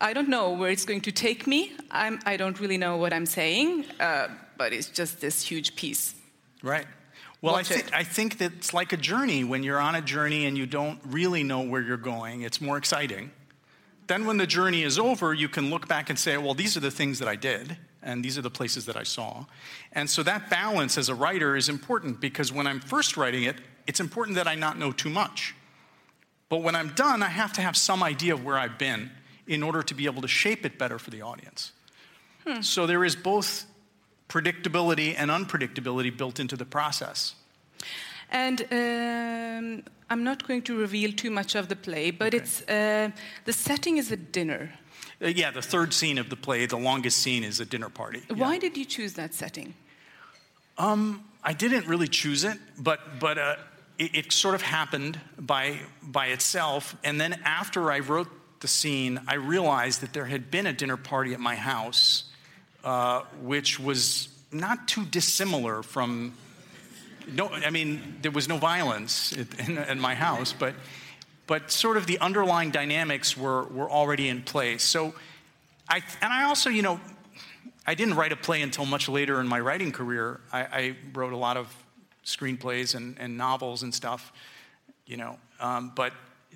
I 0.00 0.12
don't 0.12 0.28
know 0.28 0.50
where 0.52 0.70
it's 0.70 0.84
going 0.84 1.00
to 1.02 1.12
take 1.12 1.46
me. 1.46 1.72
I'm, 1.90 2.20
I 2.24 2.36
don't 2.36 2.58
really 2.60 2.78
know 2.78 2.96
what 2.96 3.12
I'm 3.12 3.26
saying, 3.26 3.84
uh, 3.98 4.28
but 4.56 4.72
it's 4.72 4.88
just 4.88 5.20
this 5.20 5.42
huge 5.42 5.74
piece. 5.74 6.14
Right. 6.62 6.86
Well, 7.42 7.56
I 7.56 7.60
it. 7.62 7.92
I 7.92 8.04
think 8.04 8.38
that 8.38 8.52
it's 8.52 8.72
like 8.72 8.92
a 8.92 8.96
journey. 8.96 9.42
When 9.42 9.64
you're 9.64 9.80
on 9.80 9.96
a 9.96 10.00
journey 10.00 10.46
and 10.46 10.56
you 10.56 10.64
don't 10.64 11.00
really 11.04 11.42
know 11.42 11.60
where 11.62 11.82
you're 11.82 11.96
going, 11.96 12.42
it's 12.42 12.60
more 12.60 12.76
exciting. 12.78 13.32
Then, 14.06 14.26
when 14.26 14.36
the 14.36 14.46
journey 14.46 14.84
is 14.84 14.96
over, 14.96 15.34
you 15.34 15.48
can 15.48 15.68
look 15.68 15.88
back 15.88 16.08
and 16.08 16.16
say, 16.16 16.36
well, 16.38 16.54
these 16.54 16.76
are 16.76 16.80
the 16.80 16.90
things 16.90 17.18
that 17.18 17.26
I 17.26 17.34
did, 17.34 17.76
and 18.00 18.24
these 18.24 18.38
are 18.38 18.42
the 18.42 18.50
places 18.50 18.86
that 18.86 18.96
I 18.96 19.02
saw. 19.02 19.44
And 19.92 20.08
so, 20.08 20.22
that 20.22 20.50
balance 20.50 20.96
as 20.96 21.08
a 21.08 21.16
writer 21.16 21.56
is 21.56 21.68
important 21.68 22.20
because 22.20 22.52
when 22.52 22.68
I'm 22.68 22.78
first 22.78 23.16
writing 23.16 23.42
it, 23.42 23.56
it's 23.88 23.98
important 23.98 24.36
that 24.36 24.46
I 24.46 24.54
not 24.54 24.78
know 24.78 24.92
too 24.92 25.10
much. 25.10 25.56
But 26.48 26.58
when 26.58 26.76
I'm 26.76 26.90
done, 26.90 27.24
I 27.24 27.28
have 27.28 27.52
to 27.54 27.60
have 27.60 27.76
some 27.76 28.04
idea 28.04 28.34
of 28.34 28.44
where 28.44 28.56
I've 28.56 28.78
been 28.78 29.10
in 29.48 29.64
order 29.64 29.82
to 29.82 29.94
be 29.94 30.06
able 30.06 30.22
to 30.22 30.28
shape 30.28 30.64
it 30.64 30.78
better 30.78 30.98
for 30.98 31.10
the 31.10 31.22
audience. 31.22 31.72
Hmm. 32.46 32.62
So, 32.62 32.86
there 32.86 33.04
is 33.04 33.16
both 33.16 33.66
predictability 34.32 35.14
and 35.18 35.30
unpredictability 35.30 36.16
built 36.16 36.40
into 36.40 36.56
the 36.56 36.64
process. 36.64 37.34
And 38.30 38.60
um, 38.70 39.82
I'm 40.10 40.24
not 40.24 40.48
going 40.48 40.62
to 40.62 40.80
reveal 40.80 41.12
too 41.12 41.30
much 41.30 41.54
of 41.54 41.66
the 41.68 41.76
play, 41.76 42.10
but 42.10 42.34
Okay. 42.34 42.38
it's 42.38 42.62
uh, 42.68 43.10
the 43.44 43.52
setting 43.52 43.98
is 43.98 44.10
a 44.10 44.16
dinner. 44.16 44.70
Uh, 45.20 45.26
yeah, 45.26 45.52
the 45.52 45.62
third 45.62 45.92
scene 45.92 46.20
of 46.20 46.28
the 46.28 46.36
play, 46.36 46.66
the 46.66 46.78
longest 46.78 47.18
scene, 47.18 47.44
is 47.44 47.60
a 47.60 47.64
dinner 47.64 47.90
party. 47.90 48.20
Yeah. 48.28 48.36
Why 48.36 48.58
did 48.58 48.76
you 48.76 48.84
choose 48.86 49.12
that 49.14 49.34
setting? 49.34 49.74
I 51.44 51.52
didn't 51.52 51.86
really 51.86 52.08
choose 52.08 52.44
it, 52.44 52.58
but 52.78 52.98
but 53.20 53.36
uh, 53.38 53.56
it, 53.98 54.14
it 54.14 54.32
sort 54.32 54.54
of 54.54 54.62
happened 54.62 55.20
by 55.38 55.80
by 56.02 56.26
itself. 56.32 56.96
And 57.04 57.20
then 57.20 57.32
after 57.44 57.92
I 57.92 58.00
wrote 58.00 58.28
the 58.60 58.68
scene, 58.68 59.20
I 59.28 59.34
realized 59.34 60.00
that 60.00 60.12
there 60.12 60.26
had 60.26 60.50
been 60.50 60.66
a 60.66 60.72
dinner 60.72 60.96
party 60.96 61.34
at 61.34 61.40
my 61.40 61.56
house, 61.56 62.24
uh, 62.84 63.22
which 63.42 63.78
was 63.78 64.28
not 64.50 64.88
too 64.88 65.04
dissimilar 65.04 65.82
from. 65.82 66.34
No, 67.32 67.48
I 67.48 67.70
mean 67.70 68.18
there 68.22 68.32
was 68.32 68.48
no 68.48 68.56
violence 68.56 69.32
in, 69.32 69.78
in, 69.78 70.00
my 70.00 70.14
house, 70.14 70.52
but 70.52 70.74
but 71.46 71.70
sort 71.70 71.96
of 71.96 72.06
the 72.06 72.18
underlying 72.18 72.70
dynamics 72.70 73.36
were 73.36 73.64
were 73.64 73.88
already 73.88 74.28
in 74.28 74.42
place. 74.42 74.82
So, 74.82 75.14
I 75.88 76.02
and 76.20 76.32
I 76.32 76.44
also 76.44 76.68
you 76.68 76.82
know 76.82 77.00
I 77.86 77.94
didn't 77.94 78.14
write 78.14 78.32
a 78.32 78.36
play 78.36 78.62
until 78.62 78.86
much 78.86 79.08
later 79.08 79.40
in 79.40 79.48
my 79.48 79.60
writing 79.60 79.92
career. 79.92 80.40
I, 80.52 80.60
I 80.60 80.96
wrote 81.12 81.32
a 81.32 81.36
lot 81.36 81.56
of 81.56 81.74
screenplays 82.24 82.94
and, 82.94 83.16
and 83.18 83.36
novels 83.36 83.82
and 83.82 83.92
stuff, 83.92 84.32
you 85.06 85.16
know, 85.16 85.38
um, 85.60 85.92
but 85.94 86.12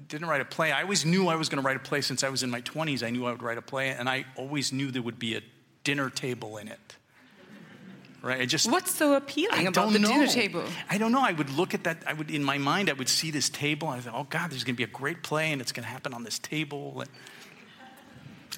didn't 0.08 0.28
write 0.28 0.40
a 0.40 0.44
play. 0.44 0.72
I 0.72 0.82
always 0.82 1.04
knew 1.04 1.28
I 1.28 1.36
was 1.36 1.48
going 1.48 1.60
to 1.60 1.66
write 1.66 1.76
a 1.76 1.80
play 1.80 2.00
since 2.00 2.22
I 2.22 2.28
was 2.28 2.42
in 2.42 2.50
my 2.50 2.60
20s. 2.60 3.02
I 3.02 3.10
knew 3.10 3.26
I 3.26 3.32
would 3.32 3.42
write 3.42 3.58
a 3.58 3.62
play, 3.62 3.90
and 3.90 4.08
I 4.08 4.24
always 4.36 4.72
knew 4.72 4.90
there 4.90 5.02
would 5.02 5.18
be 5.18 5.36
a 5.36 5.40
dinner 5.86 6.10
table 6.10 6.56
in 6.56 6.66
it. 6.66 6.96
Right? 8.20 8.40
I 8.40 8.44
just 8.44 8.68
What's 8.68 8.92
so 8.92 9.14
appealing 9.14 9.56
I 9.56 9.62
about 9.62 9.74
don't 9.74 9.92
the 9.92 10.00
know. 10.00 10.08
dinner 10.08 10.26
table? 10.26 10.64
I 10.90 10.98
don't 10.98 11.12
know. 11.12 11.20
I 11.20 11.30
would 11.30 11.50
look 11.50 11.74
at 11.74 11.84
that. 11.84 12.02
I 12.08 12.12
would, 12.12 12.28
in 12.28 12.42
my 12.42 12.58
mind, 12.58 12.90
I 12.90 12.94
would 12.94 13.08
see 13.08 13.30
this 13.30 13.48
table. 13.48 13.86
I 13.86 14.00
thought, 14.00 14.14
oh 14.16 14.26
God, 14.28 14.50
there's 14.50 14.64
going 14.64 14.74
to 14.74 14.76
be 14.76 14.82
a 14.82 14.98
great 15.00 15.22
play, 15.22 15.52
and 15.52 15.62
it's 15.62 15.70
going 15.70 15.84
to 15.84 15.88
happen 15.88 16.12
on 16.12 16.24
this 16.24 16.40
table. 16.40 17.02
And, 17.02 17.10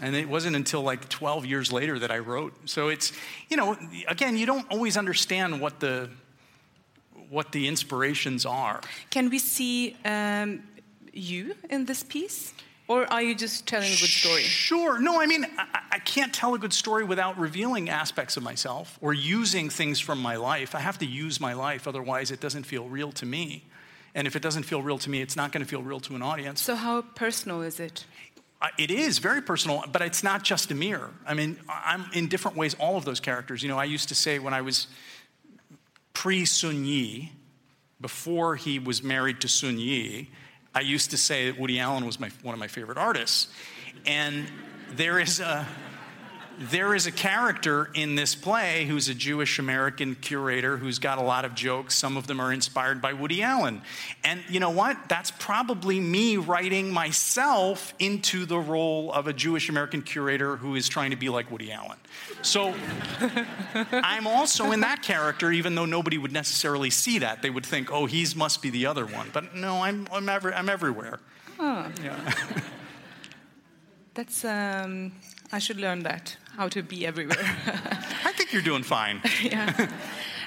and 0.01 0.17
it 0.17 0.27
wasn't 0.27 0.57
until 0.57 0.81
like 0.81 1.07
12 1.11 1.45
years 1.45 1.71
later 1.71 1.99
that 1.99 2.11
I 2.11 2.19
wrote. 2.19 2.55
So 2.65 2.89
it's, 2.89 3.13
you 3.51 3.59
know, 3.59 3.77
again, 4.09 4.39
you 4.39 4.47
don't 4.47 4.67
always 4.71 4.97
understand 4.97 5.61
what 5.61 5.81
the 5.81 6.09
what 7.29 7.53
the 7.53 7.69
inspirations 7.69 8.47
are. 8.47 8.81
Can 9.11 9.29
we 9.29 9.39
see 9.39 9.95
um, 10.07 10.63
you 11.13 11.55
in 11.69 11.85
this 11.85 12.03
piece, 12.03 12.55
or 12.89 13.11
are 13.13 13.23
you 13.23 13.35
just 13.35 13.67
telling 13.67 13.87
a 13.87 13.97
good 13.97 14.09
story? 14.09 14.43
Sure. 14.43 14.99
No, 14.99 15.21
I 15.21 15.27
mean, 15.27 15.47
I, 15.59 15.81
I 15.93 15.99
can't 15.99 16.33
tell 16.33 16.55
a 16.55 16.59
good 16.59 16.73
story 16.73 17.05
without 17.05 17.39
revealing 17.39 17.89
aspects 17.89 18.37
of 18.37 18.43
myself 18.43 18.99
or 19.01 19.13
using 19.13 19.69
things 19.69 20.01
from 20.01 20.21
my 20.21 20.37
life. 20.37 20.75
I 20.75 20.81
have 20.81 20.99
to 20.99 21.07
use 21.07 21.41
my 21.41 21.53
life, 21.53 21.87
otherwise, 21.87 22.31
it 22.31 22.41
doesn't 22.41 22.65
feel 22.65 22.89
real 22.89 23.13
to 23.13 23.27
me. 23.27 23.65
And 24.15 24.27
if 24.27 24.35
it 24.35 24.43
doesn't 24.43 24.63
feel 24.65 24.83
real 24.83 24.99
to 24.99 25.11
me, 25.11 25.21
it's 25.21 25.37
not 25.37 25.53
going 25.53 25.63
to 25.63 25.69
feel 25.69 25.83
real 25.83 26.01
to 26.01 26.17
an 26.17 26.23
audience. 26.23 26.63
So 26.63 26.75
how 26.75 27.03
personal 27.03 27.63
is 27.63 27.79
it? 27.79 28.05
Uh, 28.61 28.69
It 28.79 28.91
is 28.91 29.19
very 29.19 29.43
personal, 29.43 29.85
but 29.93 30.03
it's 30.03 30.23
not 30.23 30.43
just 30.43 30.71
a 30.71 30.75
mirror. 30.75 31.13
I 31.27 31.35
mean, 31.35 31.59
I'm 31.69 32.07
in 32.13 32.27
different 32.29 32.57
ways 32.57 32.75
all 32.81 32.97
of 32.97 33.05
those 33.05 33.21
characters. 33.21 33.63
You 33.63 33.69
know, 33.69 33.79
I 33.79 33.85
used 33.85 34.09
to 34.09 34.15
say 34.15 34.39
when 34.39 34.55
I 34.55 34.63
was 34.63 34.89
pre 36.15 36.45
Soon-Yi, 36.45 37.33
before 38.01 38.57
he 38.57 38.79
was 38.79 39.03
married 39.03 39.41
to 39.43 39.49
Soon-Yi, 39.49 40.31
I 40.75 40.81
used 40.81 41.11
to 41.11 41.17
say 41.17 41.51
that 41.51 41.59
Woody 41.59 41.81
Allen 41.81 42.05
was 42.05 42.21
my, 42.21 42.31
one 42.43 42.55
of 42.55 42.59
my 42.59 42.69
favorite 42.69 42.99
artists. 42.99 43.49
And 44.07 44.47
there 44.95 45.19
is 45.19 45.41
a 45.41 45.67
there 46.59 46.95
is 46.95 47.07
a 47.07 47.13
character 47.13 47.91
in 47.95 48.15
this 48.15 48.35
play 48.35 48.85
who's 48.87 49.09
a 49.09 49.15
Jewish 49.15 49.59
American 49.59 50.15
curator 50.17 50.77
who's 50.77 50.99
got 50.99 51.19
a 51.19 51.23
lot 51.23 51.45
of 51.45 51.55
jokes. 51.55 51.97
Some 51.97 52.17
of 52.17 52.27
them 52.27 52.41
are 52.41 52.53
inspired 52.53 53.01
by 53.01 53.13
Woody 53.13 53.43
Allen. 53.43 53.83
And 54.25 54.43
you 54.49 54.59
know 54.59 54.71
what? 54.71 55.09
That's 55.09 55.31
probably 55.31 56.01
me 56.01 56.37
writing 56.37 56.91
myself 56.91 57.95
into 57.99 58.45
the 58.45 58.59
role 58.59 59.13
of 59.13 59.29
a 59.29 59.33
Jewish 59.33 59.69
American 59.69 60.03
curator 60.03 60.57
who 60.57 60.75
is 60.75 60.89
trying 60.89 61.11
to 61.11 61.17
be 61.17 61.29
like 61.29 61.51
Woody 61.51 61.71
Allen. 61.71 61.99
So 62.43 62.75
I'm 63.93 64.27
also 64.27 64.73
in 64.73 64.81
that 64.81 65.03
character, 65.03 65.53
even 65.53 65.75
though 65.75 65.87
nobody 65.87 66.19
would 66.19 66.33
necessarily 66.33 66.91
see 66.91 67.21
that. 67.21 67.41
They 67.41 67.51
would 67.51 67.67
think, 67.67 67.93
oh, 67.93 68.07
he's 68.07 68.35
must 68.35 68.63
be 68.63 68.71
the 68.71 68.87
other 68.87 69.07
one. 69.07 69.31
But 69.33 69.55
no, 69.55 69.83
I'm, 69.83 70.09
I'm, 70.13 70.29
every, 70.29 70.53
I'm 70.53 70.69
everywhere. 70.69 71.21
Yeah. 71.61 71.91
That's 74.15 74.45
um, 74.45 75.13
I 75.53 75.59
should 75.59 75.81
learn 75.81 76.03
that 76.03 76.37
how 76.59 76.69
to 76.69 76.83
be 76.83 77.07
everywhere. 77.07 77.39
I 78.25 78.33
think 78.33 78.53
you're 78.53 78.63
doing 78.63 78.83
fine. 78.83 79.21
yeah. 79.43 79.89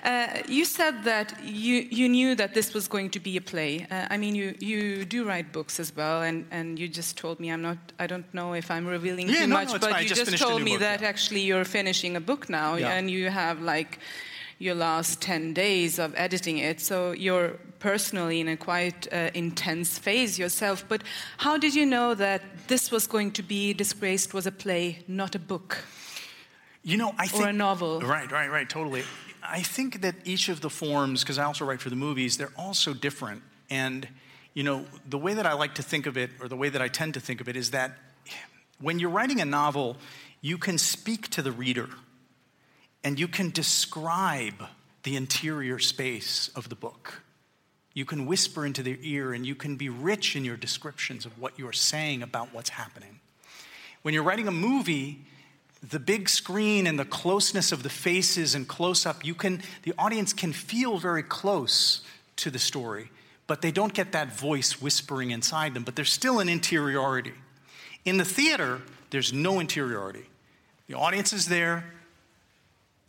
Uh, 0.03 0.27
you 0.48 0.65
said 0.65 1.03
that 1.03 1.34
you, 1.43 1.88
you 1.89 2.10
knew 2.10 2.36
that 2.36 2.53
this 2.53 2.74
was 2.74 2.88
going 2.88 3.10
to 3.12 3.20
be 3.20 3.38
a 3.38 3.41
play. 3.41 3.88
Uh, 3.89 4.08
I 4.10 4.17
mean, 4.17 4.36
you, 4.36 4.55
you 4.60 5.05
do 5.05 5.24
write 5.24 5.53
books 5.53 5.79
as 5.79 5.96
well, 5.96 6.22
and, 6.24 6.46
and 6.51 6.77
you 6.77 6.88
just 6.89 7.17
told 7.17 7.39
me 7.39 7.50
I'm 7.51 7.62
not. 7.62 7.77
I 8.00 8.08
don't 8.08 8.25
know 8.34 8.53
if 8.53 8.70
I'm 8.70 8.86
revealing 8.88 9.29
Yeah, 9.29 9.41
too 9.41 9.48
no, 9.48 9.55
much, 9.55 9.67
no, 9.67 9.74
but 9.74 9.81
fine. 9.84 9.93
I 9.93 10.00
you 10.01 10.10
just 10.10 10.31
just, 10.31 10.43
told 10.43 10.63
me 10.63 10.72
book, 10.72 10.81
that 10.81 11.01
yeah. 11.01 11.08
actually 11.08 11.41
you're 11.41 11.65
finishing 11.65 12.15
a 12.15 12.22
book 12.22 12.50
now, 12.50 12.75
Yeah. 12.75 12.91
and 12.98 13.10
you 13.10 13.29
have 13.29 13.62
like 13.62 14.00
your 14.62 14.75
last 14.75 15.22
ten 15.22 15.53
days 15.53 16.00
of 16.00 16.13
editing 16.15 16.60
it. 16.60 16.80
So 16.80 17.12
you're 17.12 17.58
personally 17.80 18.39
in 18.39 18.48
a 18.48 18.56
quite 18.56 19.12
uh, 19.12 19.32
intense 19.34 19.98
phase 19.98 20.38
yourself. 20.38 20.86
But 20.88 21.01
how 21.38 21.58
did 21.58 21.74
you 21.74 21.86
know 21.86 22.13
that 22.13 22.41
this 22.68 22.91
was 22.91 23.08
going 23.08 23.32
to 23.32 23.44
be 23.44 23.74
disgraced 23.74 24.34
was 24.34 24.46
a 24.46 24.51
play, 24.51 25.00
not 25.08 25.36
a 25.36 25.39
book? 25.39 25.80
You 26.84 26.98
know, 26.98 27.13
I 27.18 27.27
think 27.27 27.46
a 27.46 27.53
novel. 27.53 28.01
Right, 28.01 28.32
right, 28.32 28.50
right, 28.50 28.70
totally. 28.70 29.03
I 29.44 29.62
think 29.63 30.01
that 30.01 30.15
each 30.25 30.50
of 30.50 30.62
the 30.62 30.70
forms, 30.70 31.24
because 31.24 31.39
I 31.39 31.44
also 31.44 31.65
write 31.65 31.82
for 31.82 31.89
the 31.89 31.96
movies, 31.96 32.38
they're 32.38 32.53
all 32.56 32.75
so 32.75 32.94
different. 32.94 33.41
And, 33.70 34.08
you 34.53 34.63
know, 34.63 34.86
the 35.10 35.18
way 35.18 35.34
that 35.34 35.46
I 35.46 35.53
like 35.53 35.75
to 35.75 35.84
think 35.84 36.06
of 36.06 36.18
it, 36.18 36.30
or 36.39 36.48
the 36.48 36.56
way 36.56 36.70
that 36.70 36.82
I 36.82 36.88
tend 36.88 37.15
to 37.15 37.20
think 37.20 37.41
of 37.41 37.50
it, 37.50 37.56
is 37.56 37.72
that 37.72 37.98
when 38.80 39.00
you're 39.00 39.10
writing 39.10 39.41
a 39.41 39.46
novel, 39.46 39.98
you 40.41 40.58
can 40.58 40.77
speak 40.77 41.30
to 41.30 41.41
the 41.41 41.51
reader 41.51 41.89
and 43.03 43.20
you 43.20 43.27
can 43.27 43.50
describe 43.50 44.63
the 45.03 45.15
interior 45.15 45.79
space 45.79 46.50
of 46.55 46.70
the 46.70 46.75
book. 46.75 47.22
You 47.93 48.05
can 48.05 48.25
whisper 48.25 48.65
into 48.65 48.84
their 48.84 48.98
ear 49.01 49.34
and 49.34 49.46
you 49.46 49.55
can 49.55 49.75
be 49.75 49.89
rich 49.89 50.36
in 50.36 50.46
your 50.46 50.55
descriptions 50.55 51.25
of 51.25 51.38
what 51.39 51.58
you're 51.58 51.74
saying 51.74 52.22
about 52.22 52.53
what's 52.53 52.70
happening. 52.70 53.20
When 54.01 54.13
you're 54.13 54.24
writing 54.24 54.48
a 54.48 54.51
movie, 54.51 55.20
the 55.88 56.00
big 56.00 56.29
screen 56.29 56.88
and 56.88 56.98
the 56.98 57.05
closeness 57.05 57.72
of 57.72 57.84
the 57.84 57.89
faces 57.89 58.55
and 58.55 58.67
close 58.67 59.05
up, 59.05 59.25
you 59.25 59.34
can 59.34 59.62
the 59.84 59.93
audience 59.98 60.31
can 60.31 60.53
feel 60.53 60.98
very 60.98 61.24
close 61.24 62.01
to 62.38 62.50
the 62.50 62.60
story, 62.60 63.12
but 63.48 63.62
they 63.62 63.72
don't 63.72 63.93
get 63.93 64.12
that 64.12 64.31
voice 64.31 64.81
whispering 64.81 65.31
inside 65.31 65.74
them, 65.74 65.84
but 65.84 65.96
there's 65.96 66.12
still 66.12 66.39
an 66.39 66.50
interiority. 66.50 67.34
In 68.05 68.17
the 68.17 68.25
theater, 68.25 68.81
there's 69.10 69.34
no 69.34 69.60
interiority. 69.60 70.25
The 70.88 70.96
audience 70.96 71.34
is 71.34 71.48
there, 71.48 71.84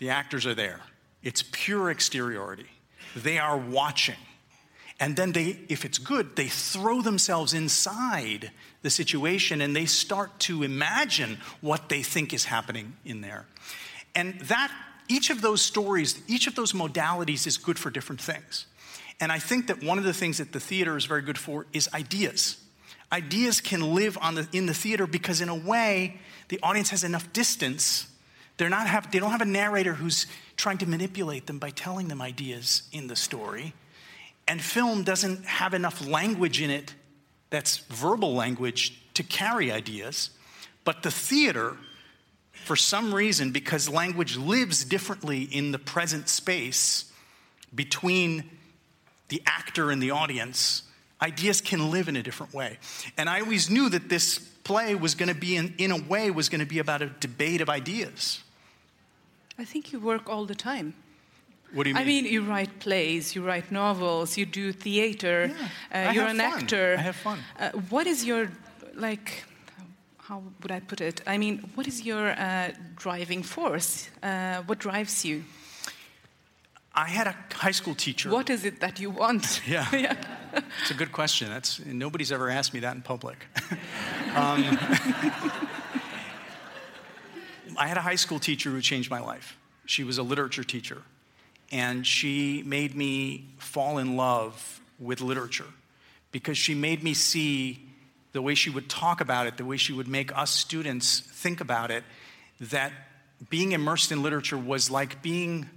the 0.02 0.11
actors 0.11 0.47
are 0.47 0.54
there. 0.54 0.80
It's 1.23 1.44
pure 1.52 1.88
exteriority. 1.88 2.66
They 3.14 3.38
are 3.38 3.56
watching. 3.56 4.16
And 4.99 5.14
then 5.14 5.30
they, 5.30 5.61
if 5.68 5.85
it's 5.85 5.99
good, 5.99 6.35
they 6.35 6.49
throw 6.49 7.02
themselves 7.02 7.54
inside 7.54 8.50
the 8.82 8.90
situation 8.90 9.61
and 9.61 9.76
they 9.76 9.87
start 9.87 10.40
to 10.40 10.64
imagine 10.64 11.38
what 11.61 11.88
they 11.88 12.02
think 12.02 12.35
is 12.35 12.47
happening 12.47 12.97
in 13.04 13.21
there. 13.21 13.47
And 14.16 14.40
that, 14.40 14.73
each 15.06 15.30
of 15.30 15.40
those 15.40 15.62
stories, 15.62 16.21
each 16.26 16.49
of 16.49 16.56
those 16.56 16.73
modalities 16.73 17.47
is 17.47 17.56
good 17.56 17.78
for 17.78 17.88
different 17.88 18.21
things. 18.21 18.66
And 19.21 19.30
I 19.30 19.38
think 19.38 19.68
that 19.68 19.85
one 19.85 19.99
of 19.99 20.04
the 20.04 20.12
things 20.12 20.38
that 20.38 20.50
the 20.50 20.59
theater 20.59 20.97
is 20.97 21.04
very 21.04 21.23
good 21.23 21.38
for 21.38 21.66
is 21.73 21.88
ideas. 21.94 22.56
Ideas 23.12 23.61
can 23.61 23.94
live 23.94 24.18
on 24.21 24.35
the, 24.35 24.49
in 24.52 24.66
the 24.66 24.75
theater 24.75 25.06
because, 25.06 25.40
in 25.40 25.49
a 25.49 25.54
way, 25.54 26.18
the 26.49 26.59
audience 26.61 26.90
has 26.90 27.04
enough 27.04 27.32
distance 27.32 28.09
they're 28.62 28.71
not 28.71 28.87
have, 28.87 29.11
they 29.11 29.19
don't 29.19 29.33
have 29.33 29.40
a 29.40 29.45
narrator 29.45 29.92
who's 29.92 30.28
trying 30.57 30.78
to 30.78 30.87
manipulate 30.87 31.49
them 31.49 31.59
by 31.59 31.71
telling 31.71 32.07
them 32.07 32.23
ideas 32.23 32.85
in 32.92 33.09
the 33.09 33.16
story. 33.16 33.75
And 34.47 34.62
film 34.62 35.02
doesn't 35.02 35.45
have 35.47 35.75
enough 35.75 36.07
language 36.07 36.62
in 36.62 36.71
it 36.71 36.95
that's 37.50 37.78
verbal 37.78 38.35
language 38.37 39.02
to 39.14 39.25
carry 39.25 39.73
ideas. 39.73 40.31
But 40.85 41.02
the 41.02 41.11
theater, 41.11 41.76
for 42.52 42.76
some 42.76 43.12
reason, 43.12 43.50
because 43.50 43.88
language 43.88 44.37
lives 44.37 44.85
differently 44.85 45.42
in 45.42 45.73
the 45.73 45.81
present 45.81 46.28
space 46.28 47.11
between 47.75 48.49
the 49.26 49.42
actor 49.45 49.90
and 49.90 50.00
the 50.00 50.12
audience, 50.12 50.85
ideas 51.21 51.61
can 51.61 51.90
live 51.90 52.07
in 52.07 52.14
a 52.14 52.23
different 52.23 52.54
way. 52.54 52.78
And 53.19 53.28
I 53.28 53.40
always 53.40 53.69
knew 53.69 53.88
that 53.88 54.09
this 54.09 54.38
play 54.38 54.95
was 54.95 55.16
going 55.16 55.31
to 55.31 55.35
be, 55.35 55.57
in, 55.57 55.75
in 55.78 55.90
a 55.90 56.00
way, 56.00 56.31
was 56.31 56.49
going 56.49 56.61
to 56.61 56.66
be 56.66 56.78
about 56.78 57.02
a 57.02 57.07
debate 57.07 57.61
of 57.61 57.69
ideas. 57.69 58.38
I 59.59 59.64
think 59.64 59.92
you 59.92 60.00
work 60.00 60.28
all 60.28 60.47
the 60.47 60.54
time. 60.54 60.94
What 61.73 61.85
do 61.85 61.90
you 61.90 61.94
mean? 61.94 62.02
I 62.02 62.06
mean, 62.06 62.25
you 62.26 62.42
write 62.42 62.80
plays, 62.80 63.35
you 63.35 63.42
write 63.44 63.71
novels, 63.73 64.37
you 64.37 64.47
do 64.47 64.73
theater, 64.73 65.50
yeah, 65.92 66.09
uh, 66.09 66.12
you're 66.12 66.26
an 66.26 66.38
fun. 66.38 66.62
actor. 66.62 66.97
I 66.99 67.02
have 67.02 67.16
fun. 67.16 67.38
Uh, 67.59 67.71
what 67.88 68.06
is 68.06 68.25
your, 68.25 68.50
like, 68.94 69.44
how 70.18 70.42
would 70.62 70.71
I 70.71 70.80
put 70.80 71.00
it? 71.00 71.23
I 71.26 71.38
mean, 71.38 71.71
what 71.75 71.87
is 71.87 72.02
your 72.02 72.30
uh, 72.30 72.73
driving 72.97 73.42
force? 73.42 74.11
Uh, 74.23 74.62
what 74.66 74.78
drives 74.78 75.25
you? 75.25 75.44
I 76.94 77.09
had 77.09 77.26
a 77.26 77.35
high 77.54 77.73
school 77.73 77.94
teacher. 77.94 78.30
What 78.30 78.50
is 78.50 78.64
it 78.64 78.80
that 78.80 79.00
you 79.00 79.11
want? 79.11 79.62
Yeah. 79.66 79.87
yeah. 79.96 80.16
It's 80.83 80.90
a 80.90 80.94
good 80.94 81.12
question. 81.12 81.48
That's, 81.48 81.81
nobody's 81.87 82.31
ever 82.31 82.50
asked 82.50 82.74
me 82.74 82.81
that 82.81 82.94
in 82.94 83.03
public. 83.03 83.46
um, 84.37 84.79
I 87.83 87.88
had 87.88 87.97
a 87.97 88.01
high 88.03 88.14
school 88.14 88.38
teacher 88.38 88.71
who 88.71 88.81
changed 88.81 89.11
my 89.11 89.18
life. 89.18 89.59
She 89.87 90.05
was 90.05 90.16
a 90.18 90.23
literature 90.23 90.62
teacher, 90.62 91.03
and 91.73 92.07
she 92.07 92.62
made 92.64 92.95
me 92.95 93.49
fall 93.59 93.99
in 93.99 94.16
love 94.16 94.81
with 95.01 95.21
literature 95.21 95.66
because 96.31 96.57
she 96.57 96.77
made 96.77 97.03
me 97.03 97.12
see 97.12 97.85
the 98.31 98.40
way 98.40 98.55
she 98.55 98.71
would 98.71 98.88
talk 98.88 99.21
about 99.21 99.49
it, 99.49 99.57
the 99.57 99.64
way 99.64 99.77
she 99.77 99.92
would 99.92 100.07
make 100.07 100.31
us 100.38 100.53
students 100.53 101.18
think 101.18 101.61
about 101.61 101.90
it, 101.90 102.05
that 102.61 102.92
being 103.51 103.73
immersed 103.73 104.12
in 104.12 104.23
literature 104.23 104.57
was 104.57 104.88
like 104.88 105.21
being 105.21 105.68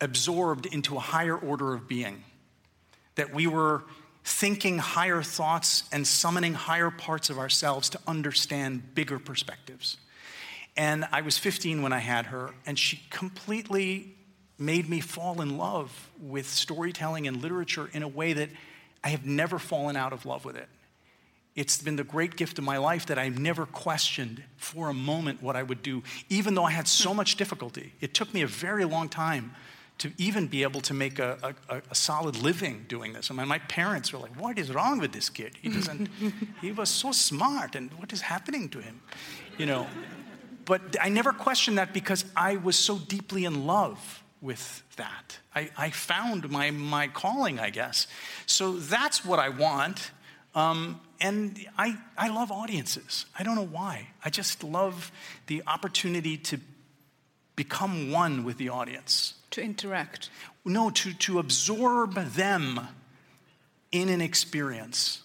absorbed 0.00 0.66
into 0.66 0.96
a 0.96 1.00
higher 1.00 1.36
order 1.36 1.74
of 1.74 1.86
being. 1.86 2.24
That 3.14 3.32
we 3.32 3.46
were 3.46 3.84
thinking 4.24 4.78
higher 4.78 5.22
thoughts 5.22 5.84
and 5.92 6.04
summoning 6.04 6.54
higher 6.54 6.90
parts 6.90 7.30
of 7.30 7.38
ourselves 7.38 7.88
to 7.90 8.00
understand 8.08 8.96
bigger 8.96 9.20
perspectives. 9.20 9.96
And 10.80 11.06
I 11.12 11.20
was 11.20 11.36
15 11.36 11.82
when 11.82 11.92
I 11.92 11.98
had 11.98 12.24
her, 12.24 12.54
and 12.64 12.78
she 12.78 13.02
completely 13.10 14.14
made 14.58 14.88
me 14.88 15.00
fall 15.00 15.42
in 15.42 15.58
love 15.58 16.08
with 16.18 16.48
storytelling 16.48 17.26
and 17.26 17.42
literature 17.42 17.90
in 17.92 18.02
a 18.02 18.08
way 18.08 18.32
that 18.32 18.48
I 19.04 19.10
have 19.10 19.26
never 19.26 19.58
fallen 19.58 19.94
out 19.94 20.14
of 20.14 20.24
love 20.24 20.46
with 20.46 20.56
it. 20.56 20.70
It's 21.54 21.82
been 21.82 21.96
the 21.96 22.04
great 22.04 22.34
gift 22.34 22.56
of 22.56 22.64
my 22.64 22.78
life 22.78 23.04
that 23.06 23.18
I've 23.18 23.38
never 23.38 23.66
questioned 23.66 24.42
for 24.56 24.88
a 24.88 24.94
moment 24.94 25.42
what 25.42 25.54
I 25.54 25.62
would 25.62 25.82
do, 25.82 26.02
even 26.30 26.54
though 26.54 26.64
I 26.64 26.70
had 26.70 26.88
so 26.88 27.12
much 27.12 27.36
difficulty. 27.36 27.92
It 28.00 28.14
took 28.14 28.32
me 28.32 28.40
a 28.40 28.46
very 28.46 28.86
long 28.86 29.10
time 29.10 29.54
to 29.98 30.10
even 30.16 30.46
be 30.46 30.62
able 30.62 30.80
to 30.80 30.94
make 30.94 31.18
a, 31.18 31.54
a, 31.68 31.82
a 31.90 31.94
solid 31.94 32.38
living 32.38 32.86
doing 32.88 33.12
this. 33.12 33.30
I 33.30 33.34
mean, 33.34 33.48
my 33.48 33.58
parents 33.58 34.14
were 34.14 34.18
like, 34.18 34.34
What 34.40 34.58
is 34.58 34.72
wrong 34.72 34.98
with 34.98 35.12
this 35.12 35.28
kid? 35.28 35.56
He 35.60 35.68
doesn't, 35.68 36.08
he 36.62 36.72
was 36.72 36.88
so 36.88 37.12
smart, 37.12 37.74
and 37.74 37.92
what 37.98 38.14
is 38.14 38.22
happening 38.22 38.70
to 38.70 38.80
him? 38.80 39.02
You 39.58 39.66
know, 39.66 39.86
but 40.64 40.96
I 41.00 41.08
never 41.08 41.32
questioned 41.32 41.78
that 41.78 41.92
because 41.92 42.24
I 42.36 42.56
was 42.56 42.76
so 42.76 42.98
deeply 42.98 43.44
in 43.44 43.66
love 43.66 44.22
with 44.40 44.82
that. 44.96 45.38
I, 45.54 45.70
I 45.76 45.90
found 45.90 46.50
my, 46.50 46.70
my 46.70 47.08
calling, 47.08 47.58
I 47.58 47.70
guess. 47.70 48.06
So 48.46 48.72
that's 48.72 49.24
what 49.24 49.38
I 49.38 49.48
want. 49.50 50.10
Um, 50.54 51.00
and 51.20 51.58
I, 51.78 51.98
I 52.16 52.28
love 52.28 52.50
audiences. 52.50 53.26
I 53.38 53.42
don't 53.42 53.54
know 53.54 53.66
why. 53.66 54.08
I 54.24 54.30
just 54.30 54.64
love 54.64 55.12
the 55.46 55.62
opportunity 55.66 56.36
to 56.38 56.58
become 57.56 58.10
one 58.10 58.44
with 58.44 58.56
the 58.56 58.70
audience. 58.70 59.34
To 59.50 59.62
interact. 59.62 60.30
No, 60.64 60.90
to, 60.90 61.12
to 61.12 61.38
absorb 61.38 62.14
them 62.14 62.80
in 63.92 64.08
an 64.08 64.20
experience. 64.20 65.22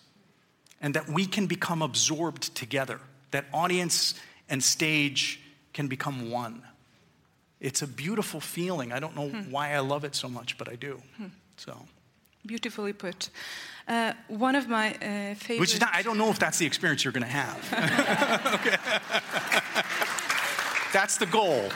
And 0.81 0.93
that 0.93 1.07
we 1.07 1.25
can 1.25 1.47
become 1.47 1.81
absorbed 1.81 2.53
together. 2.55 2.99
That 3.31 3.45
audience 3.53 4.15
and 4.49 4.63
stage 4.63 5.39
can 5.73 5.87
become 5.87 6.31
one. 6.31 6.61
It's 7.59 7.81
a 7.81 7.87
beautiful 7.87 8.39
feeling. 8.39 8.91
I 8.91 8.99
don't 8.99 9.15
know 9.15 9.29
hmm. 9.29 9.51
why 9.51 9.73
I 9.73 9.79
love 9.79 10.03
it 10.03 10.15
so 10.15 10.29
much, 10.29 10.57
but 10.57 10.69
I 10.69 10.75
do. 10.75 11.01
Hmm. 11.17 11.27
So. 11.57 11.85
Beautifully 12.45 12.93
put. 12.93 13.29
Uh, 13.87 14.13
one 14.27 14.55
of 14.55 14.67
my 14.67 14.93
uh, 14.93 15.35
favorite. 15.35 15.59
Which 15.59 15.73
is 15.73 15.81
not, 15.81 15.91
I 15.93 16.01
don't 16.01 16.17
know 16.17 16.29
if 16.29 16.39
that's 16.39 16.57
the 16.57 16.65
experience 16.65 17.03
you're 17.03 17.13
going 17.13 17.23
to 17.23 17.29
have. 17.29 17.69
that's 20.93 21.17
the 21.17 21.25
goal. 21.25 21.69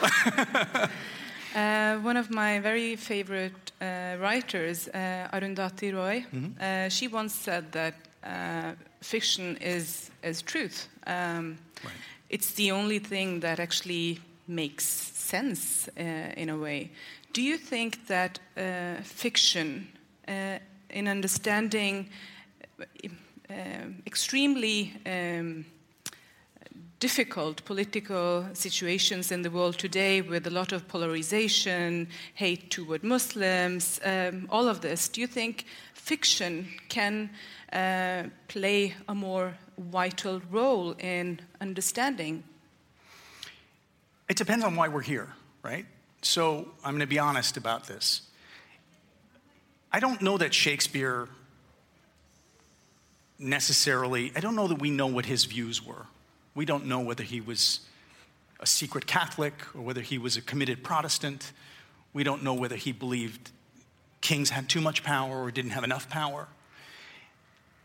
uh, 1.55 1.97
one 1.97 2.17
of 2.17 2.29
my 2.29 2.60
very 2.60 2.95
favorite 2.95 3.71
uh, 3.82 4.17
writers, 4.19 4.88
uh, 4.89 5.27
Arundhati 5.34 5.93
Roy, 5.93 6.25
mm-hmm. 6.34 6.62
Uh, 6.62 6.89
she 6.89 7.08
once 7.08 7.34
said 7.34 7.71
that 7.71 7.95
uh, 8.23 8.73
fiction 9.01 9.58
is, 9.58 10.12
is 10.23 10.41
truth. 10.41 10.88
Um, 11.08 11.58
right 11.84 11.93
it's 12.30 12.54
the 12.54 12.72
only 12.72 13.00
thing 13.00 13.39
that 13.42 13.60
actually 13.60 14.20
makes 14.48 14.86
sense 14.86 15.89
uh, 15.98 16.34
in 16.38 16.50
a 16.50 16.58
way. 16.58 16.92
Do 17.34 17.42
you 17.42 17.58
think 17.58 18.08
that 18.08 18.39
uh, 18.58 19.02
fiction, 19.04 19.88
uh, 20.28 20.60
in 20.89 21.08
understanding 21.08 22.10
uh, 22.80 22.84
extremely 24.06 24.94
um, 25.06 25.65
difficult 27.00 27.63
political 27.65 28.46
situations 28.54 29.32
in 29.32 29.42
the 29.42 29.52
world 29.52 29.78
today, 29.78 30.22
with 30.22 30.48
a 30.48 30.50
lot 30.50 30.72
of 30.72 30.88
polarization, 30.88 32.08
hate 32.34 32.70
toward 32.70 33.04
Muslims, 33.04 34.00
um, 34.04 34.48
all 34.50 34.68
of 34.68 34.82
this, 34.82 35.08
do 35.08 35.22
you 35.22 35.28
think 35.28 35.65
fiction 35.94 36.68
can 36.89 37.30
uh, 37.71 38.23
play 38.47 38.95
a 39.08 39.15
more 39.15 39.58
vital 39.77 40.41
role 40.51 40.95
in 40.99 41.39
understanding? 41.62 42.43
It 44.29 44.38
depends 44.38 44.63
on 44.63 44.75
why 44.75 44.88
we're 44.88 45.01
here, 45.01 45.34
right? 45.63 45.86
So 46.21 46.67
I'm 46.84 46.93
going 46.93 46.99
to 46.99 47.08
be 47.08 47.19
honest 47.19 47.58
about 47.58 47.88
this. 47.88 48.21
I 49.91 49.99
don't 49.99 50.21
know 50.21 50.38
that 50.38 50.53
Shakespeare 50.53 51.27
necessarily, 53.39 54.32
I 54.36 54.39
don't 54.39 54.55
know 54.55 54.67
that 54.67 54.79
we 54.79 54.91
know 54.91 55.08
what 55.08 55.25
his 55.25 55.45
views 55.45 55.84
were. 55.84 56.05
We 56.53 56.65
don't 56.65 56.86
know 56.86 56.99
whether 56.99 57.23
he 57.23 57.41
was 57.41 57.79
a 58.60 58.67
secret 58.67 59.08
Catholic 59.08 59.53
or 59.73 59.82
whether 59.82 60.01
he 60.01 60.17
was 60.17 60.36
a 60.38 60.41
committed 60.41 60.84
Protestant 60.84 61.51
We 62.12 62.23
don't 62.23 62.43
know 62.43 62.53
whether 62.53 62.75
he 62.75 62.91
believed 62.91 63.51
kings 64.21 64.49
had 64.49 64.67
too 64.67 64.82
much 64.82 65.03
power 65.03 65.43
or 65.43 65.51
didn't 65.51 65.71
have 65.71 65.84
enough 65.84 66.10
power. 66.10 66.47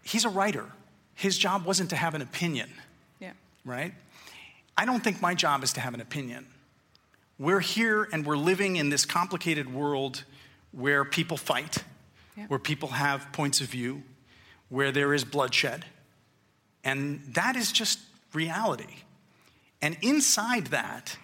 He's 0.05 0.25
a 0.25 0.29
writer. 0.29 0.67
His 1.15 1.37
job 1.39 1.65
wasn't 1.65 1.91
to 1.91 1.97
have 1.97 2.15
an 2.15 2.23
opinion, 2.23 2.71
Yeah. 3.21 3.33
right? 3.65 3.95
I 4.77 4.85
don't 4.85 5.03
think 5.03 5.21
my 5.23 5.35
job 5.35 5.63
is 5.63 5.73
to 5.75 5.81
have 5.81 5.95
an 5.95 6.01
opinion. 6.01 6.47
We're 7.39 7.61
here 7.61 8.09
and 8.13 8.25
we're 8.27 8.37
living 8.37 8.77
in 8.77 8.91
this 8.91 9.05
complicated 9.05 9.73
world 9.73 10.25
where 10.73 11.05
people 11.05 11.37
fight, 11.37 11.85
Yeah. 12.37 12.47
where 12.47 12.59
people 12.59 12.91
have 12.91 13.33
points 13.33 13.61
of 13.61 13.69
view, 13.69 14.03
where 14.69 14.93
there 14.93 15.15
is 15.15 15.25
bloodshed. 15.25 15.85
And 16.83 17.23
that 17.35 17.57
is 17.57 17.73
just 17.73 18.01
reality. 18.33 19.03
And 19.81 19.97
inside 20.03 20.67
that, 20.69 21.17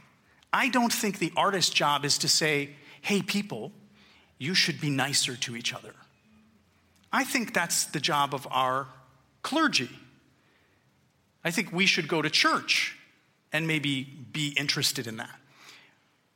I 0.52 0.68
don't 0.68 0.92
think 0.92 1.18
the 1.18 1.32
artist's 1.36 1.72
job 1.72 2.04
is 2.04 2.18
to 2.18 2.28
say, 2.28 2.70
hey, 3.02 3.22
people, 3.22 3.72
you 4.38 4.54
should 4.54 4.80
be 4.80 4.90
nicer 4.90 5.36
to 5.36 5.56
each 5.56 5.72
other. 5.74 5.94
I 7.12 7.24
think 7.24 7.52
that's 7.54 7.86
the 7.86 8.00
job 8.00 8.34
of 8.34 8.46
our 8.50 8.86
clergy. 9.42 9.90
I 11.44 11.50
think 11.50 11.72
we 11.72 11.86
should 11.86 12.08
go 12.08 12.22
to 12.22 12.30
church 12.30 12.96
and 13.52 13.66
maybe 13.66 14.04
be 14.04 14.54
interested 14.56 15.06
in 15.06 15.16
that. 15.16 15.40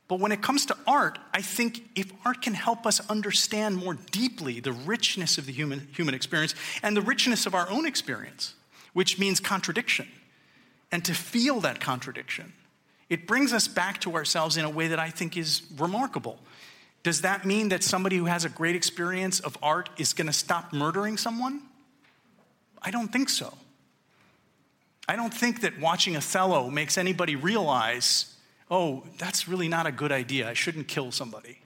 But 0.07 0.19
when 0.19 0.31
it 0.31 0.41
comes 0.41 0.65
to 0.67 0.77
art, 0.85 1.17
I 1.33 1.41
think 1.41 1.89
if 1.95 2.11
art 2.23 2.41
can 2.41 2.53
help 2.53 2.85
us 2.85 3.07
understand 3.09 3.77
more 3.77 3.95
deeply 4.11 4.59
the 4.59 4.71
richness 4.71 5.37
of 5.37 5.47
the 5.47 5.51
human, 5.51 5.87
human 5.95 6.13
experience 6.13 6.53
and 6.83 6.95
the 6.95 7.01
richness 7.01 7.45
of 7.45 7.55
our 7.55 7.69
own 7.69 7.85
experience, 7.85 8.53
which 8.93 9.17
means 9.17 9.39
contradiction, 9.39 10.07
and 10.91 11.03
to 11.05 11.13
feel 11.13 11.59
that 11.61 11.79
contradiction, 11.79 12.53
it 13.09 13.27
brings 13.27 13.51
us 13.51 13.67
back 13.67 13.99
to 14.01 14.15
ourselves 14.15 14.57
in 14.57 14.65
a 14.65 14.69
way 14.69 14.87
that 14.87 14.99
I 14.99 15.09
think 15.09 15.37
is 15.37 15.63
remarkable. 15.77 16.39
Does 17.05 17.21
that 17.21 17.45
mean 17.45 17.69
that 17.69 17.83
somebody 17.83 18.17
who 18.17 18.25
has 18.25 18.45
a 18.45 18.49
great 18.49 18.75
experience 18.75 19.39
of 19.39 19.55
art 19.61 19.91
is 19.95 20.11
going 20.11 20.25
to 20.25 20.33
stop 20.33 20.73
murdering 20.73 21.17
someone? 21.17 21.61
I 22.81 22.89
don't 22.89 23.13
think 23.13 23.29
so. 23.29 23.53
I 25.07 25.15
don't 25.15 25.31
think 25.31 25.61
that 25.61 25.79
watching 25.79 26.17
Othello 26.17 26.71
makes 26.71 26.97
anybody 26.97 27.35
realize, 27.35 28.33
oh, 28.71 29.03
that's 29.19 29.47
really 29.47 29.67
not 29.67 29.85
a 29.85 29.91
good 29.91 30.11
idea. 30.11 30.49
I 30.49 30.55
shouldn't 30.55 30.87
kill 30.87 31.11
somebody. 31.11 31.59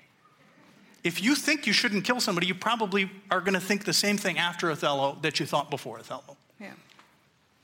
If 1.05 1.23
you 1.23 1.35
think 1.35 1.65
you 1.65 1.71
shouldn't 1.71 2.03
kill 2.03 2.19
somebody, 2.19 2.45
you 2.45 2.53
probably 2.53 3.09
are 3.31 3.39
going 3.39 3.53
to 3.53 3.61
think 3.61 3.85
the 3.85 3.93
same 3.93 4.17
thing 4.17 4.37
after 4.37 4.69
Othello 4.69 5.19
that 5.21 5.39
you 5.39 5.45
thought 5.45 5.69
before 5.71 5.99
Othello. 5.99 6.35
Yeah. 6.59 6.73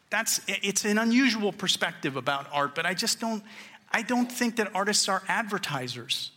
That's 0.10 0.40
it's 0.48 0.86
an 0.86 0.98
unusual 0.98 1.52
perspective 1.52 2.16
about 2.16 2.48
art, 2.54 2.74
but 2.74 2.86
I 2.86 2.94
just 2.94 3.20
don't 3.20 3.44
I 3.92 4.02
don't 4.02 4.32
think 4.32 4.56
that 4.56 4.74
artists 4.74 5.10
are 5.10 5.24
advertisers. 5.28 6.32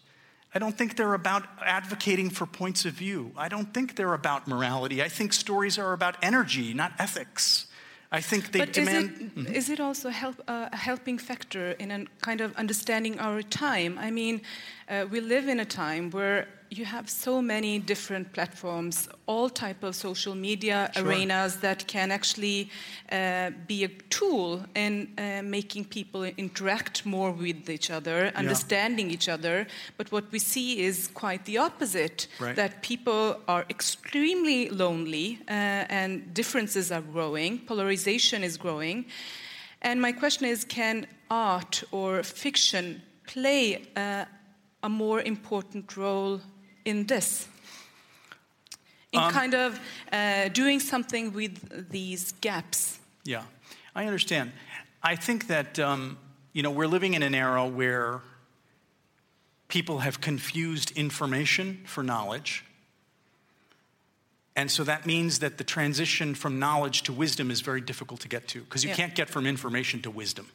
I 0.54 0.58
don't 0.58 0.76
think 0.76 0.96
they're 0.96 1.14
about 1.14 1.44
advocating 1.64 2.30
for 2.30 2.46
points 2.46 2.84
of 2.84 2.94
view. 2.94 3.32
I 3.36 3.48
don't 3.48 3.72
think 3.74 3.96
they're 3.96 4.14
about 4.14 4.48
morality. 4.48 5.02
I 5.02 5.08
think 5.08 5.32
stories 5.32 5.78
are 5.78 5.92
about 5.92 6.16
energy, 6.22 6.72
not 6.72 6.92
ethics. 6.98 7.66
I 8.10 8.22
think 8.22 8.52
they 8.52 8.60
but 8.60 8.72
demand 8.72 9.32
is 9.36 9.46
it, 9.46 9.56
is 9.56 9.70
it 9.70 9.80
also 9.80 10.08
help, 10.08 10.40
uh, 10.48 10.70
a 10.72 10.76
helping 10.76 11.18
factor 11.18 11.72
in 11.72 11.90
a 11.90 12.04
kind 12.22 12.40
of 12.40 12.56
understanding 12.56 13.18
our 13.18 13.42
time? 13.42 13.98
I 13.98 14.10
mean, 14.10 14.40
uh, 14.88 15.04
we 15.10 15.20
live 15.20 15.46
in 15.46 15.60
a 15.60 15.66
time 15.66 16.10
where 16.10 16.48
you 16.70 16.84
have 16.84 17.08
so 17.08 17.40
many 17.40 17.78
different 17.78 18.32
platforms, 18.32 19.08
all 19.26 19.48
type 19.48 19.82
of 19.82 19.94
social 19.94 20.34
media 20.34 20.90
Sure. 20.94 21.04
arenas 21.04 21.56
that 21.56 21.86
can 21.86 22.10
actually 22.10 22.70
uh, 23.10 23.50
be 23.66 23.84
a 23.84 23.88
tool 24.10 24.64
in 24.74 25.08
uh, 25.18 25.42
making 25.42 25.84
people 25.86 26.24
interact 26.24 27.06
more 27.06 27.30
with 27.30 27.68
each 27.70 27.90
other, 27.90 28.32
understanding 28.34 29.10
each 29.10 29.28
other. 29.28 29.66
But 29.96 30.12
what 30.12 30.30
we 30.30 30.38
see 30.38 30.80
is 30.80 31.08
quite 31.14 31.44
the 31.44 31.58
opposite. 31.58 32.26
Right. 32.38 32.56
That 32.56 32.82
people 32.82 33.40
are 33.48 33.64
extremely 33.70 34.68
lonely 34.68 35.38
uh, 35.48 35.52
and 35.52 36.34
differences 36.34 36.92
are 36.92 37.02
growing, 37.02 37.60
polarization 37.60 38.44
is 38.44 38.56
growing. 38.56 39.06
And 39.82 40.00
my 40.00 40.12
question 40.12 40.46
is 40.46 40.64
can 40.64 41.06
art 41.30 41.84
or 41.92 42.22
fiction 42.22 43.02
play 43.26 43.86
uh, 43.96 44.24
a 44.82 44.88
more 44.88 45.20
important 45.20 45.96
role 45.96 46.40
in 46.88 47.06
this? 47.06 47.46
In 49.12 49.20
Um, 49.20 49.32
kind 49.32 49.54
of 49.54 49.80
uh, 50.12 50.48
doing 50.48 50.80
something 50.80 51.32
with 51.32 51.90
these 51.90 52.32
gaps. 52.40 52.98
Yeah, 53.24 53.44
I 53.94 54.06
understand. 54.06 54.52
I 55.02 55.16
think 55.16 55.46
that, 55.46 55.78
um, 55.78 56.18
you 56.52 56.62
know, 56.62 56.70
we're 56.70 56.88
living 56.88 57.14
in 57.14 57.22
an 57.22 57.34
era 57.34 57.66
where 57.66 58.20
people 59.68 59.98
have 60.00 60.20
confused 60.20 60.90
information 60.96 61.82
for 61.86 62.02
knowledge. 62.02 62.64
And 64.56 64.70
so 64.70 64.84
that 64.84 65.06
means 65.06 65.38
that 65.38 65.56
the 65.56 65.64
transition 65.64 66.34
from 66.34 66.58
knowledge 66.58 67.02
to 67.02 67.12
wisdom 67.12 67.50
is 67.50 67.60
very 67.60 67.80
difficult 67.80 68.20
to 68.20 68.28
get 68.28 68.48
to 68.48 68.60
because 68.60 68.82
you 68.82 68.90
Yeah. 68.90 68.96
can't 68.96 69.14
get 69.14 69.30
from 69.30 69.46
information 69.46 70.02
to 70.02 70.10
wisdom. 70.10 70.46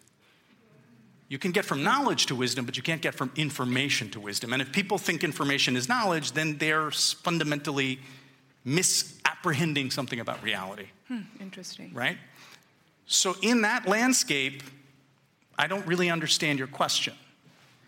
You 1.33 1.39
can 1.39 1.51
get 1.51 1.65
from 1.65 1.81
knowledge 1.81 2.27
to 2.27 2.35
wisdom, 2.35 2.63
but 2.63 2.77
you 2.77 2.83
can't 2.83 3.01
get 3.01 3.15
from 3.15 3.31
information 3.35 4.07
to 4.11 4.19
wisdom. 4.19 4.53
And 4.53 4.61
if 4.61 4.71
people 4.71 4.99
think 4.99 5.23
information 5.23 5.75
is 5.75 5.89
knowledge, 5.89 6.33
then 6.33 6.59
they're 6.59 6.91
fundamentally 6.91 7.99
misapprehending 8.63 9.89
something 9.89 10.19
about 10.19 10.43
reality 10.43 10.85
Hmm, 11.07 11.21
interesting. 11.39 11.89
right? 11.91 12.19
So, 13.07 13.35
in 13.41 13.63
that 13.63 13.87
landscape, 13.87 14.61
I 15.57 15.65
don't 15.65 15.87
really 15.87 16.11
understand 16.11 16.59
your 16.59 16.67
question. 16.67 17.15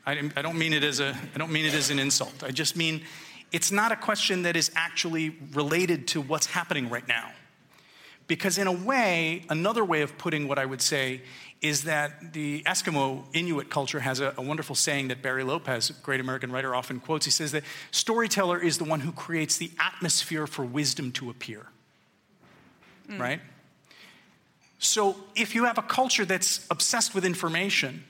I, 0.08 0.14
I 0.36 0.42
don't 0.42 0.58
mean 0.58 0.74
it 0.74 0.84
as 0.84 1.00
a, 1.00 1.16
I 1.36 1.38
don't 1.38 1.52
mean 1.52 1.66
it 1.66 1.76
as 1.76 1.92
an 1.92 2.00
insult. 2.00 2.44
I 2.44 2.50
just 2.50 2.76
mean 2.76 3.04
it's 3.52 3.72
not 3.72 3.92
a 3.92 3.96
question 3.96 4.42
that 4.42 4.56
is 4.56 4.72
actually 4.76 5.38
related 5.54 6.08
to 6.08 6.22
what's 6.22 6.48
happening 6.48 6.90
right 6.90 7.08
now. 7.08 7.32
Because 8.28 8.58
in 8.58 8.66
a 8.66 8.72
way, 8.72 9.46
another 9.50 9.86
way 9.86 10.02
of 10.02 10.18
putting 10.18 10.48
what 10.48 10.58
I 10.58 10.66
would 10.66 10.82
say 10.82 11.22
is 11.62 11.84
that 11.84 12.34
the 12.34 12.62
Eskimo 12.64 13.24
Inuit 13.34 13.70
culture 13.70 14.00
has 14.00 14.20
a, 14.20 14.34
a 14.38 14.42
wonderful 14.42 14.76
saying 14.76 15.08
that 15.08 15.22
Barry 15.22 15.44
Lopez, 15.44 15.90
a 15.90 15.94
great 15.94 16.20
American 16.20 16.52
writer, 16.52 16.76
often 16.76 17.00
quotes. 17.00 17.26
He 17.26 17.32
says 17.32 17.52
that 17.54 17.64
storyteller 17.92 18.60
is 18.60 18.78
the 18.78 18.84
one 18.84 19.00
who 19.00 19.12
creates 19.12 19.58
the 19.58 19.72
atmosphere 19.80 20.48
for 20.48 20.64
wisdom 20.64 21.12
to 21.14 21.30
appear. 21.30 21.68
Hmm. 23.08 23.22
Right? 23.22 23.42
So 24.80 25.16
if 25.36 25.56
you 25.56 25.66
have 25.66 25.78
a 25.78 25.84
culture 25.84 26.26
that's 26.26 26.68
obsessed 26.70 27.16
with 27.16 27.26
information, 27.26 28.04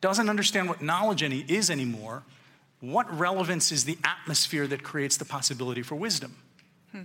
doesn't 0.00 0.28
understand 0.28 0.68
what 0.68 0.82
knowledge 0.82 1.22
any, 1.22 1.44
is 1.48 1.70
anymore, 1.70 2.22
what 2.80 3.18
relevance 3.18 3.72
is 3.72 3.84
the 3.84 3.98
atmosphere 4.04 4.66
that 4.66 4.82
creates 4.82 5.16
the 5.16 5.24
possibility 5.24 5.82
for 5.82 5.94
wisdom? 5.94 6.34
Hmm. 6.92 7.02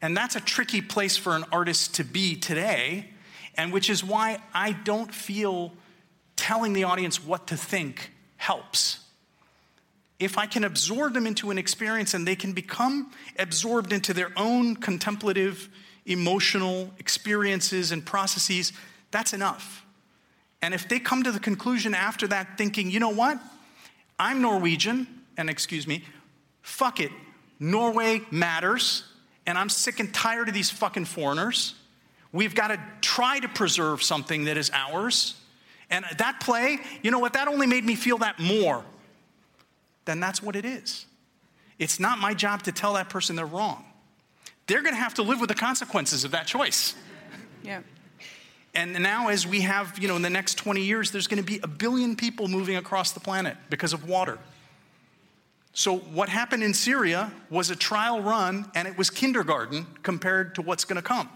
And 0.00 0.16
that's 0.16 0.36
a 0.36 0.40
tricky 0.40 0.80
place 0.80 1.16
for 1.16 1.34
an 1.34 1.44
artist 1.50 1.94
to 1.96 2.04
be 2.04 2.36
today, 2.36 3.10
and 3.58 3.72
which 3.72 3.90
is 3.90 4.04
why 4.04 4.38
I 4.54 4.72
don't 4.72 5.12
feel 5.12 5.72
telling 6.36 6.72
the 6.72 6.84
audience 6.84 7.22
what 7.22 7.48
to 7.48 7.56
think 7.56 8.12
helps. 8.36 9.00
If 10.20 10.38
I 10.38 10.46
can 10.46 10.64
absorb 10.64 11.12
them 11.12 11.26
into 11.26 11.50
an 11.50 11.58
experience 11.58 12.14
and 12.14 12.26
they 12.26 12.36
can 12.36 12.52
become 12.52 13.12
absorbed 13.38 13.92
into 13.92 14.14
their 14.14 14.32
own 14.36 14.76
contemplative, 14.76 15.68
emotional 16.06 16.90
experiences 16.98 17.92
and 17.92 18.06
processes, 18.06 18.72
that's 19.10 19.32
enough. 19.32 19.84
And 20.62 20.72
if 20.72 20.88
they 20.88 20.98
come 21.00 21.24
to 21.24 21.32
the 21.32 21.40
conclusion 21.40 21.94
after 21.94 22.28
that 22.28 22.58
thinking, 22.58 22.90
you 22.90 23.00
know 23.00 23.10
what? 23.10 23.38
I'm 24.18 24.40
Norwegian, 24.40 25.06
and 25.36 25.50
excuse 25.50 25.86
me, 25.86 26.04
fuck 26.62 27.00
it. 27.00 27.12
Norway 27.60 28.22
matters, 28.30 29.04
and 29.46 29.58
I'm 29.58 29.68
sick 29.68 30.00
and 30.00 30.12
tired 30.12 30.48
of 30.48 30.54
these 30.54 30.70
fucking 30.70 31.04
foreigners. 31.04 31.74
We've 32.32 32.54
got 32.54 32.68
to 32.68 32.80
try 33.00 33.40
to 33.40 33.48
preserve 33.48 34.02
something 34.02 34.44
that 34.44 34.56
is 34.56 34.70
ours. 34.72 35.34
And 35.90 36.04
that 36.18 36.40
play, 36.40 36.78
you 37.02 37.10
know 37.10 37.18
what? 37.18 37.32
That 37.32 37.48
only 37.48 37.66
made 37.66 37.84
me 37.84 37.94
feel 37.94 38.18
that 38.18 38.38
more. 38.38 38.84
Then 40.04 40.20
that's 40.20 40.42
what 40.42 40.56
it 40.56 40.64
is. 40.64 41.06
It's 41.78 41.98
not 41.98 42.18
my 42.18 42.34
job 42.34 42.62
to 42.64 42.72
tell 42.72 42.94
that 42.94 43.08
person 43.08 43.36
they're 43.36 43.46
wrong. 43.46 43.84
They're 44.66 44.82
going 44.82 44.94
to 44.94 45.00
have 45.00 45.14
to 45.14 45.22
live 45.22 45.40
with 45.40 45.48
the 45.48 45.54
consequences 45.54 46.24
of 46.24 46.32
that 46.32 46.46
choice. 46.46 46.94
Yeah. 47.62 47.80
And 48.74 48.92
now, 49.02 49.28
as 49.28 49.46
we 49.46 49.62
have, 49.62 49.98
you 49.98 50.08
know, 50.08 50.16
in 50.16 50.22
the 50.22 50.30
next 50.30 50.54
20 50.54 50.82
years, 50.82 51.10
there's 51.10 51.26
going 51.26 51.42
to 51.42 51.46
be 51.46 51.58
a 51.62 51.66
billion 51.66 52.16
people 52.16 52.48
moving 52.48 52.76
across 52.76 53.12
the 53.12 53.20
planet 53.20 53.56
because 53.70 53.92
of 53.92 54.08
water. 54.08 54.38
So, 55.72 55.96
what 55.96 56.28
happened 56.28 56.62
in 56.62 56.74
Syria 56.74 57.32
was 57.50 57.70
a 57.70 57.76
trial 57.76 58.20
run, 58.20 58.70
and 58.74 58.86
it 58.86 58.98
was 58.98 59.10
kindergarten 59.10 59.86
compared 60.02 60.54
to 60.56 60.62
what's 60.62 60.84
going 60.84 60.96
to 60.96 61.02
come 61.02 61.28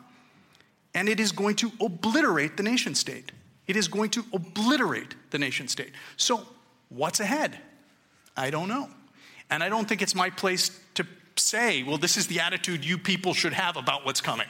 and 0.94 1.08
it 1.08 1.18
is 1.20 1.32
going 1.32 1.56
to 1.56 1.72
obliterate 1.80 2.56
the 2.56 2.62
nation 2.62 2.94
state. 2.94 3.32
It 3.66 3.76
is 3.76 3.88
going 3.88 4.10
to 4.10 4.24
obliterate 4.32 5.14
the 5.30 5.38
nation 5.38 5.68
state. 5.68 5.92
So, 6.16 6.46
what's 6.88 7.20
ahead? 7.20 7.58
I 8.36 8.50
don't 8.50 8.68
know. 8.68 8.88
And 9.50 9.62
I 9.62 9.68
don't 9.68 9.88
think 9.88 10.02
it's 10.02 10.14
my 10.14 10.30
place 10.30 10.80
to 10.94 11.06
say, 11.36 11.82
well, 11.82 11.98
this 11.98 12.16
is 12.16 12.26
the 12.26 12.40
attitude 12.40 12.84
you 12.84 12.98
people 12.98 13.34
should 13.34 13.52
have 13.52 13.76
about 13.76 14.04
what's 14.04 14.20
coming. 14.20 14.48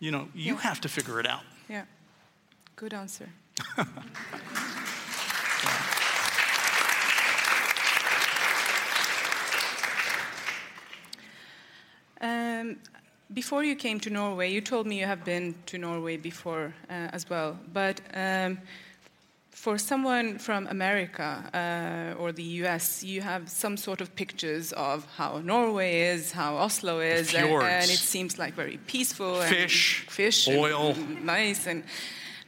You 0.00 0.10
know, 0.10 0.28
you 0.34 0.54
yeah. 0.54 0.60
have 0.60 0.80
to 0.82 0.88
figure 0.88 1.20
it 1.20 1.26
out. 1.26 1.42
Yeah. 1.68 1.84
Good 2.76 2.94
answer. 2.94 3.28
um, 12.20 12.76
before 13.32 13.62
you 13.64 13.76
came 13.76 14.00
to 14.00 14.10
Norway, 14.10 14.50
you 14.50 14.60
told 14.60 14.86
me 14.86 14.98
you 14.98 15.06
have 15.06 15.24
been 15.24 15.54
to 15.66 15.78
Norway 15.78 16.16
before 16.16 16.74
uh, 16.88 16.92
as 17.12 17.28
well. 17.28 17.58
But 17.72 18.00
um, 18.14 18.58
for 19.50 19.76
someone 19.78 20.38
from 20.38 20.66
America 20.68 21.44
uh, 21.52 22.20
or 22.22 22.32
the 22.32 22.42
US, 22.64 23.02
you 23.02 23.20
have 23.20 23.48
some 23.50 23.76
sort 23.76 24.00
of 24.00 24.14
pictures 24.14 24.72
of 24.72 25.04
how 25.16 25.40
Norway 25.44 26.00
is, 26.14 26.32
how 26.32 26.56
Oslo 26.56 27.00
is, 27.00 27.34
and, 27.34 27.48
and 27.48 27.90
it 27.90 27.98
seems 27.98 28.38
like 28.38 28.54
very 28.54 28.78
peaceful. 28.86 29.40
Fish, 29.42 30.02
and 30.04 30.10
fish, 30.10 30.48
oil. 30.48 30.92
and 30.96 31.24
nice, 31.24 31.66
and 31.66 31.82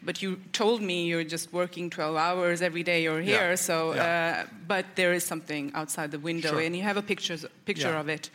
but 0.03 0.23
you 0.23 0.37
told 0.53 0.81
me 0.81 1.05
you're 1.09 1.25
just 1.25 1.53
working 1.53 1.91
12 1.91 2.17
hours 2.17 2.63
every 2.63 2.83
day 2.83 3.03
you're 3.03 3.21
Yeah, 3.21 3.49
here. 3.49 3.57
So, 3.59 3.93
yeah. 3.95 4.47
uh, 4.49 4.55
but 4.67 4.87
there 4.95 5.13
is 5.13 5.25
something 5.25 5.73
outside 5.75 6.11
the 6.11 6.19
window, 6.19 6.53
Sure. 6.53 6.61
and 6.61 6.75
you 6.75 6.83
have 6.85 6.97
a 6.97 7.03
picture 7.03 7.37
picture 7.67 7.91
Yeah, 7.93 8.01
of 8.01 8.09
it. 8.09 8.31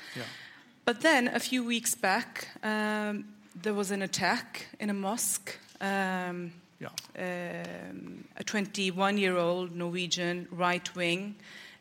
But 0.85 1.01
then 1.01 1.27
a 1.27 1.39
few 1.39 1.63
weeks 1.63 1.95
back, 1.95 2.49
um, 2.63 3.25
there 3.55 3.73
was 3.73 3.91
an 3.91 4.01
attack 4.01 4.67
in 4.79 4.89
a 4.89 4.93
mosque. 4.93 5.57
Um, 5.81 6.51
Yeah. 6.79 6.89
um, 7.17 8.25
a 8.37 8.43
21 8.43 9.17
year 9.17 9.37
old 9.37 9.75
Norwegian 9.75 10.47
right 10.51 10.95
wing 10.95 11.35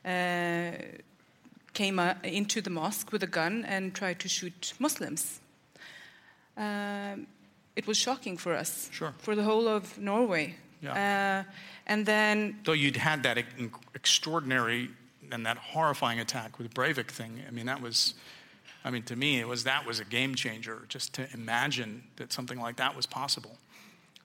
uh, 0.04 0.70
came 1.72 1.98
uh, 1.98 2.14
into 2.22 2.60
the 2.62 2.70
mosque 2.70 3.12
with 3.12 3.22
a 3.22 3.26
gun 3.26 3.64
and 3.64 3.92
tried 3.94 4.18
to 4.20 4.28
shoot 4.28 4.72
Muslims. 4.78 5.40
Um, 6.56 7.26
it 7.76 7.86
was 7.86 7.96
shocking 7.98 8.38
for 8.38 8.54
us, 8.54 8.88
Sure. 8.92 9.12
for 9.18 9.34
the 9.34 9.42
whole 9.42 9.66
of 9.68 9.98
Norway. 9.98 10.54
Yeah. 10.80 10.92
Uh, 11.46 11.52
and 11.86 12.06
then, 12.06 12.60
Though 12.64 12.72
you'd 12.76 12.96
had 12.96 13.22
that 13.24 13.38
ex- 13.38 13.54
extraordinary 13.94 14.90
and 15.32 15.44
that 15.44 15.56
horrifying 15.58 16.20
attack 16.20 16.58
with 16.58 16.68
the 16.72 16.74
Breivik 16.74 17.10
thing. 17.10 17.42
I 17.48 17.50
mean, 17.50 17.66
that 17.66 17.80
was, 17.82 18.14
I 18.84 18.90
mean, 18.90 19.02
to 19.04 19.16
me, 19.16 19.40
it 19.40 19.48
was 19.48 19.64
that 19.64 19.86
was 19.86 20.00
a 20.00 20.04
game 20.04 20.34
changer. 20.34 20.82
Just 20.88 21.14
to 21.14 21.26
imagine 21.32 22.04
that 22.16 22.32
something 22.32 22.60
like 22.60 22.76
that 22.76 22.94
was 22.94 23.06
possible. 23.06 23.56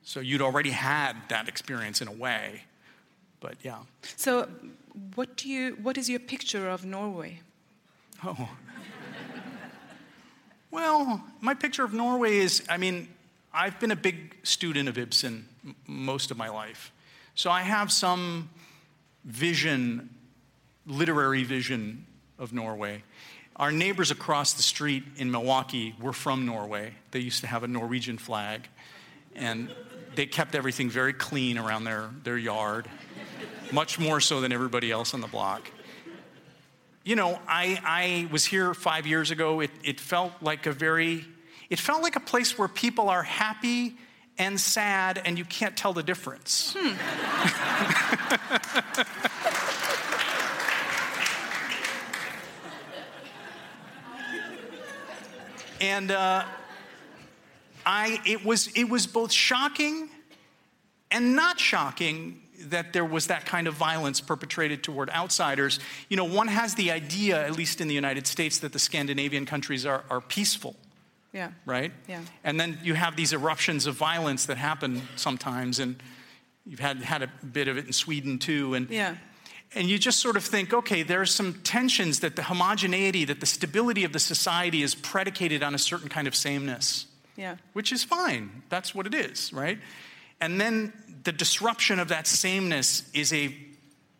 So 0.03 0.19
you'd 0.19 0.41
already 0.41 0.71
had 0.71 1.15
that 1.29 1.47
experience 1.47 2.01
in 2.01 2.07
a 2.07 2.11
way, 2.11 2.63
but 3.39 3.55
yeah. 3.63 3.79
so 4.15 4.49
what, 5.15 5.37
do 5.37 5.49
you, 5.49 5.77
what 5.81 5.97
is 5.97 6.09
your 6.09 6.19
picture 6.19 6.69
of 6.69 6.85
Norway? 6.85 7.41
Oh. 8.23 8.49
Well, 10.71 11.23
my 11.41 11.53
picture 11.53 11.83
of 11.83 11.93
Norway 11.93 12.37
is 12.37 12.63
I 12.69 12.77
mean, 12.77 13.07
I've 13.53 13.79
been 13.79 13.91
a 13.91 13.95
big 13.95 14.35
student 14.43 14.87
of 14.87 14.97
Ibsen 14.97 15.47
m- 15.65 15.75
most 15.87 16.31
of 16.31 16.37
my 16.37 16.49
life. 16.49 16.91
So 17.33 17.49
I 17.49 17.61
have 17.61 17.91
some 17.91 18.49
vision, 19.25 20.09
literary 20.85 21.43
vision 21.43 22.05
of 22.37 22.53
Norway. 22.53 23.03
Our 23.59 23.71
neighbors 23.71 24.09
across 24.09 24.53
the 24.53 24.63
street 24.63 25.03
in 25.17 25.29
Milwaukee 25.29 25.93
were 26.01 26.13
from 26.13 26.45
Norway. 26.45 26.93
They 27.11 27.19
used 27.19 27.41
to 27.41 27.47
have 27.47 27.63
a 27.63 27.67
Norwegian 27.67 28.17
flag, 28.17 28.67
and 29.35 29.69
they 30.15 30.25
kept 30.25 30.55
everything 30.55 30.89
very 30.89 31.13
clean 31.13 31.57
around 31.57 31.83
their, 31.83 32.09
their 32.23 32.37
yard, 32.37 32.89
much 33.71 33.99
more 33.99 34.21
so 34.21 34.41
than 34.41 34.51
everybody 34.51 34.91
else 34.91 35.13
on 35.13 35.21
the 35.21 35.27
block 35.27 35.69
you 37.09 37.15
know, 37.15 37.39
I, 37.47 37.79
I 37.83 38.31
was 38.31 38.45
here 38.45 38.75
five 38.75 39.07
years 39.07 39.31
ago. 39.31 39.61
It, 39.61 39.71
it 39.83 39.99
felt 39.99 40.31
like 40.41 40.67
a 40.67 40.71
very, 40.71 41.25
it 41.67 41.79
felt 41.79 42.03
like 42.03 42.15
a 42.15 42.19
place 42.19 42.55
where 42.55 42.67
people 42.67 43.09
are 43.09 43.23
happy 43.23 43.95
and 44.37 44.59
sad, 44.59 45.19
and 45.25 45.35
you 45.35 45.43
can't 45.43 45.75
tell 45.75 45.91
the 45.91 46.03
difference. 46.03 46.75
Hmm. 46.77 46.93
and 55.81 56.11
uh, 56.11 56.43
I, 57.85 58.19
it 58.25 58.45
was, 58.45 58.67
it 58.75 58.85
was 58.89 59.07
both 59.07 59.31
shocking 59.31 60.09
and 61.11 61.35
not 61.35 61.59
shocking 61.59 62.41
that 62.65 62.91
there 62.93 63.05
was 63.05 63.27
that 63.27 63.45
kind 63.45 63.67
of 63.67 63.73
violence 63.73 64.19
perpetrated 64.19 64.83
toward 64.83 65.09
outsiders. 65.11 65.79
You 66.09 66.17
know, 66.17 66.25
one 66.25 66.47
has 66.49 66.75
the 66.75 66.91
idea, 66.91 67.41
at 67.45 67.53
least 67.55 67.79
in 67.79 67.87
the 67.87 67.95
United 67.95 68.27
States, 68.27 68.59
that 68.59 68.73
the 68.73 68.79
Scandinavian 68.79 69.45
countries 69.45 69.85
are, 69.85 70.03
are 70.09 70.19
peaceful, 70.19 70.75
Yeah. 71.31 71.51
right? 71.65 71.93
Yeah. 72.07 72.21
And 72.43 72.59
then 72.59 72.77
you 72.83 72.95
have 72.95 73.15
these 73.15 73.31
eruptions 73.31 73.87
of 73.87 73.95
violence 73.95 74.45
that 74.47 74.57
happen 74.57 75.01
sometimes, 75.15 75.79
and 75.79 75.95
you've 76.65 76.81
had, 76.81 76.97
had 76.97 77.23
a 77.23 77.31
bit 77.45 77.69
of 77.69 77.77
it 77.77 77.87
in 77.87 77.93
Sweden 77.93 78.39
too. 78.39 78.73
And, 78.73 78.89
Yeah. 78.89 79.15
And 79.75 79.87
you 79.87 79.99
just 79.99 80.19
sort 80.19 80.35
of 80.35 80.43
think, 80.43 80.73
okay, 80.73 81.03
there's 81.03 81.33
some 81.33 81.53
tensions 81.63 82.21
that 82.21 82.35
the 82.35 82.43
homogeneity, 82.43 83.25
that 83.25 83.39
the 83.39 83.45
stability 83.45 84.03
of 84.03 84.13
the 84.13 84.19
society 84.19 84.81
is 84.81 84.95
predicated 84.95 85.61
on 85.63 85.75
a 85.75 85.77
certain 85.77 86.09
kind 86.09 86.27
of 86.27 86.35
sameness 86.35 87.05
Yeah. 87.37 87.55
which 87.73 87.91
is 87.91 88.03
fine. 88.03 88.63
That's 88.69 88.95
what 88.95 89.05
it 89.05 89.13
is, 89.13 89.53
right? 89.53 89.79
And 90.41 90.59
then 90.59 90.93
the 91.23 91.31
disruption 91.31 91.99
of 91.99 92.07
that 92.07 92.25
sameness 92.27 93.03
is 93.13 93.31
a 93.33 93.55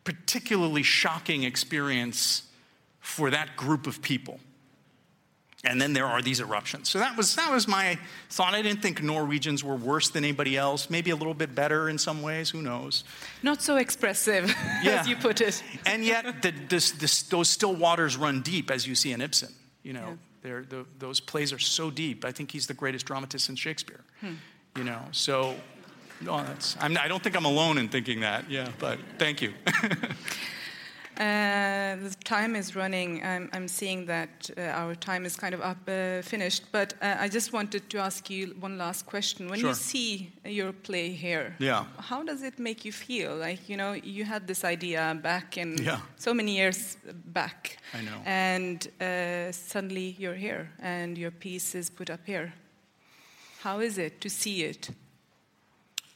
particularly 0.03 0.83
shocking 0.83 1.43
experience 1.43 2.43
for 2.99 3.29
that 3.31 3.55
group 3.55 3.87
of 3.87 4.01
people. 4.01 4.39
And 5.65 5.81
then 5.81 5.91
there 5.91 6.05
are 6.05 6.21
these 6.21 6.39
eruptions. 6.39 6.87
So 6.87 6.99
that 6.99 7.17
was 7.17 7.35
that 7.35 7.51
was 7.51 7.67
my 7.67 7.99
thought. 8.29 8.53
I 8.53 8.61
didn't 8.61 8.81
think 8.81 9.03
Norwegians 9.03 9.61
were 9.61 9.75
worse 9.75 10.09
than 10.09 10.23
anybody 10.23 10.55
else. 10.55 10.89
Maybe 10.89 11.11
a 11.11 11.17
little 11.17 11.33
bit 11.33 11.53
better 11.53 11.89
in 11.89 11.97
some 11.97 12.21
ways. 12.21 12.49
Who 12.49 12.61
knows? 12.61 13.03
Not 13.43 13.61
so 13.61 13.75
expressive, 13.75 14.47
Yeah. 14.83 15.01
as 15.01 15.07
you 15.09 15.17
put 15.17 15.41
it. 15.41 15.61
And 15.85 16.05
yet, 16.05 16.41
the, 16.43 16.53
this, 16.69 16.91
this, 16.91 17.23
those 17.23 17.49
still 17.49 17.75
waters 17.75 18.15
run 18.15 18.41
deep, 18.41 18.71
as 18.71 18.87
you 18.87 18.95
see 18.95 19.11
in 19.11 19.19
Ibsen. 19.19 19.53
You 19.83 19.91
know, 19.93 20.17
they're, 20.43 20.63
the, 20.63 20.85
those 20.97 21.19
plays 21.19 21.51
are 21.51 21.59
so 21.59 21.91
deep. 21.91 22.23
I 22.23 22.31
think 22.31 22.51
he's 22.51 22.67
the 22.67 22.73
greatest 22.73 23.05
dramatist 23.05 23.49
in 23.49 23.55
Shakespeare. 23.57 24.01
Hmm. 24.21 24.35
You 24.77 24.85
know, 24.85 25.01
so 25.11 25.55
no, 26.21 26.37
that's, 26.37 26.77
I'm, 26.79 26.97
I 26.97 27.09
don't 27.09 27.21
think 27.21 27.35
I'm 27.35 27.43
alone 27.45 27.77
in 27.77 27.89
thinking 27.89 28.21
that. 28.21 28.49
Yeah, 28.49 28.69
but 28.79 28.97
thank 29.17 29.41
you. 29.41 29.53
Uh, 31.19 31.97
the 31.97 32.15
time 32.23 32.55
is 32.55 32.75
running. 32.77 33.21
I'm, 33.25 33.49
I'm 33.51 33.67
seeing 33.67 34.05
that 34.05 34.49
uh, 34.57 34.61
our 34.61 34.95
time 34.95 35.25
is 35.25 35.35
kind 35.35 35.53
of 35.53 35.59
up, 35.61 35.77
uh, 35.85 36.21
finished. 36.21 36.63
But 36.71 36.93
uh, 37.01 37.17
I 37.19 37.27
just 37.27 37.51
wanted 37.51 37.89
to 37.89 37.97
ask 37.99 38.29
you 38.29 38.55
one 38.61 38.77
last 38.77 39.05
question. 39.05 39.49
When 39.49 39.59
Sure. 39.59 39.69
you 39.69 39.75
see 39.75 40.31
your 40.45 40.71
play 40.71 41.09
here, 41.09 41.55
Yeah. 41.59 41.83
how 41.97 42.23
does 42.23 42.41
it 42.41 42.57
make 42.57 42.85
you 42.85 42.93
feel? 42.93 43.35
Like 43.35 43.67
you 43.67 43.75
know, 43.75 43.91
you 43.93 44.23
had 44.23 44.47
this 44.47 44.63
idea 44.63 45.13
back 45.21 45.57
in 45.57 45.77
Yeah. 45.83 45.99
so 46.17 46.33
many 46.33 46.55
years 46.55 46.95
back, 47.33 47.77
I 47.93 48.01
know. 48.01 48.21
and 48.25 48.87
uh, 49.01 49.51
suddenly 49.51 50.15
you're 50.19 50.37
here, 50.39 50.69
and 50.81 51.17
your 51.17 51.31
piece 51.31 51.75
is 51.75 51.89
put 51.89 52.09
up 52.09 52.21
here. 52.25 52.53
How 53.63 53.81
is 53.81 53.97
it 53.97 54.21
to 54.21 54.29
see 54.29 54.63
it? 54.63 54.89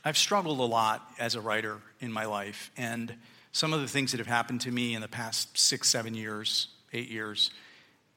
I've 0.05 0.17
struggled 0.17 0.59
a 0.59 0.63
lot 0.79 1.11
as 1.19 1.35
a 1.35 1.41
writer 1.41 1.81
in 1.99 2.11
my 2.13 2.25
life, 2.25 2.71
and 2.77 3.13
some 3.53 3.71
of 3.71 3.81
the 3.81 3.87
things 3.87 4.11
that 4.11 4.17
have 4.17 4.27
happened 4.27 4.61
to 4.61 4.71
me 4.71 4.95
in 4.95 5.01
the 5.01 5.07
past 5.07 5.57
six, 5.57 5.87
seven 5.89 6.15
years, 6.15 6.67
eight 6.91 7.09
years, 7.09 7.51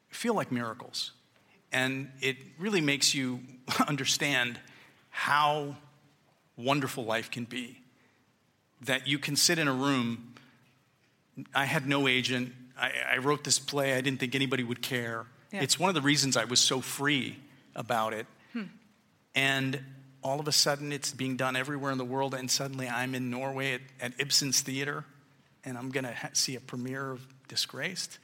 feel 0.08 0.34
like 0.34 0.50
miracles. 0.50 1.12
And 1.72 2.10
it 2.22 2.38
really 2.58 2.80
makes 2.80 3.14
you 3.14 3.40
understand 3.86 4.58
how 5.10 5.76
wonderful 6.56 7.04
life 7.04 7.30
can 7.30 7.44
be. 7.44 7.78
That 8.82 9.06
you 9.06 9.18
can 9.18 9.36
sit 9.36 9.58
in 9.58 9.68
a 9.68 9.72
room. 9.72 10.34
I 11.54 11.66
had 11.66 11.86
no 11.86 12.08
agent. 12.08 12.52
I, 12.78 12.92
I 13.12 13.16
wrote 13.18 13.44
this 13.44 13.58
play. 13.58 13.94
I 13.94 14.00
didn't 14.00 14.20
think 14.20 14.34
anybody 14.34 14.64
would 14.64 14.80
care. 14.80 15.26
Yeah. 15.52 15.62
It's 15.62 15.78
one 15.78 15.88
of 15.88 15.94
the 15.94 16.00
reasons 16.00 16.36
I 16.36 16.44
was 16.44 16.60
so 16.60 16.80
free 16.80 17.36
about 17.74 18.14
it. 18.14 18.26
Hmm. 18.52 18.64
And 19.34 19.80
all 20.22 20.40
of 20.40 20.48
a 20.48 20.52
sudden, 20.52 20.92
it's 20.92 21.12
being 21.12 21.36
done 21.36 21.56
everywhere 21.56 21.92
in 21.92 21.98
the 21.98 22.04
world. 22.04 22.34
And 22.34 22.50
suddenly, 22.50 22.88
I'm 22.88 23.14
in 23.14 23.30
Norway 23.30 23.74
at, 23.74 23.80
at 24.00 24.12
Ibsen's 24.18 24.60
Theater, 24.60 25.04
and 25.66 25.76
I'm 25.76 25.90
going 25.90 26.04
to 26.04 26.14
ha- 26.14 26.30
see 26.32 26.56
a 26.56 26.60
premiere 26.60 27.10
of 27.10 27.26
Disgraced. 27.48 28.18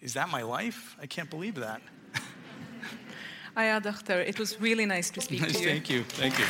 Is 0.00 0.14
that 0.14 0.28
my 0.28 0.42
life? 0.42 0.96
I 1.00 1.06
can't 1.06 1.30
believe 1.30 1.56
that. 1.56 1.80
Aya 3.56 3.80
Dachter, 3.80 4.26
it 4.26 4.38
was 4.38 4.60
really 4.60 4.86
nice 4.86 5.10
to 5.10 5.20
speak 5.20 5.40
to 5.40 5.58
you. 5.58 5.64
Thank 5.64 5.90
you. 5.90 6.02
Thank 6.04 6.38
you. 6.38 6.46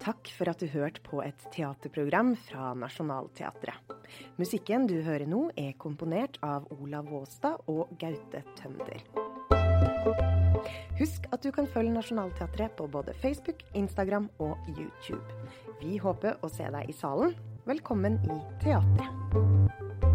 Takk 0.00 0.28
for 0.36 0.48
at 0.48 0.60
du 0.60 0.66
hørte 0.66 1.00
på 1.04 1.22
et 1.22 1.46
teaterprogram 1.52 2.34
fra 2.48 2.74
Nationaltheatret. 2.74 3.96
Musikken 4.40 4.88
du 4.88 5.00
hører 5.04 5.28
nå, 5.28 5.50
er 5.56 5.76
komponert 5.78 6.40
av 6.42 6.68
Olav 6.80 7.10
Våstad 7.12 7.60
og 7.68 7.92
Gaute 8.00 8.44
Tønder. 8.58 10.39
Husk 10.98 11.28
at 11.32 11.44
du 11.44 11.50
kan 11.54 11.68
følge 11.70 11.94
Nationaltheatret 11.94 12.76
på 12.78 12.88
både 12.90 13.14
Facebook, 13.22 13.62
Instagram 13.74 14.30
og 14.38 14.56
YouTube. 14.68 15.24
Vi 15.80 15.98
håper 16.02 16.40
å 16.42 16.52
se 16.52 16.68
deg 16.70 16.90
i 16.90 16.96
salen. 16.96 17.36
Velkommen 17.68 18.20
i 18.26 18.40
teatret. 18.64 20.09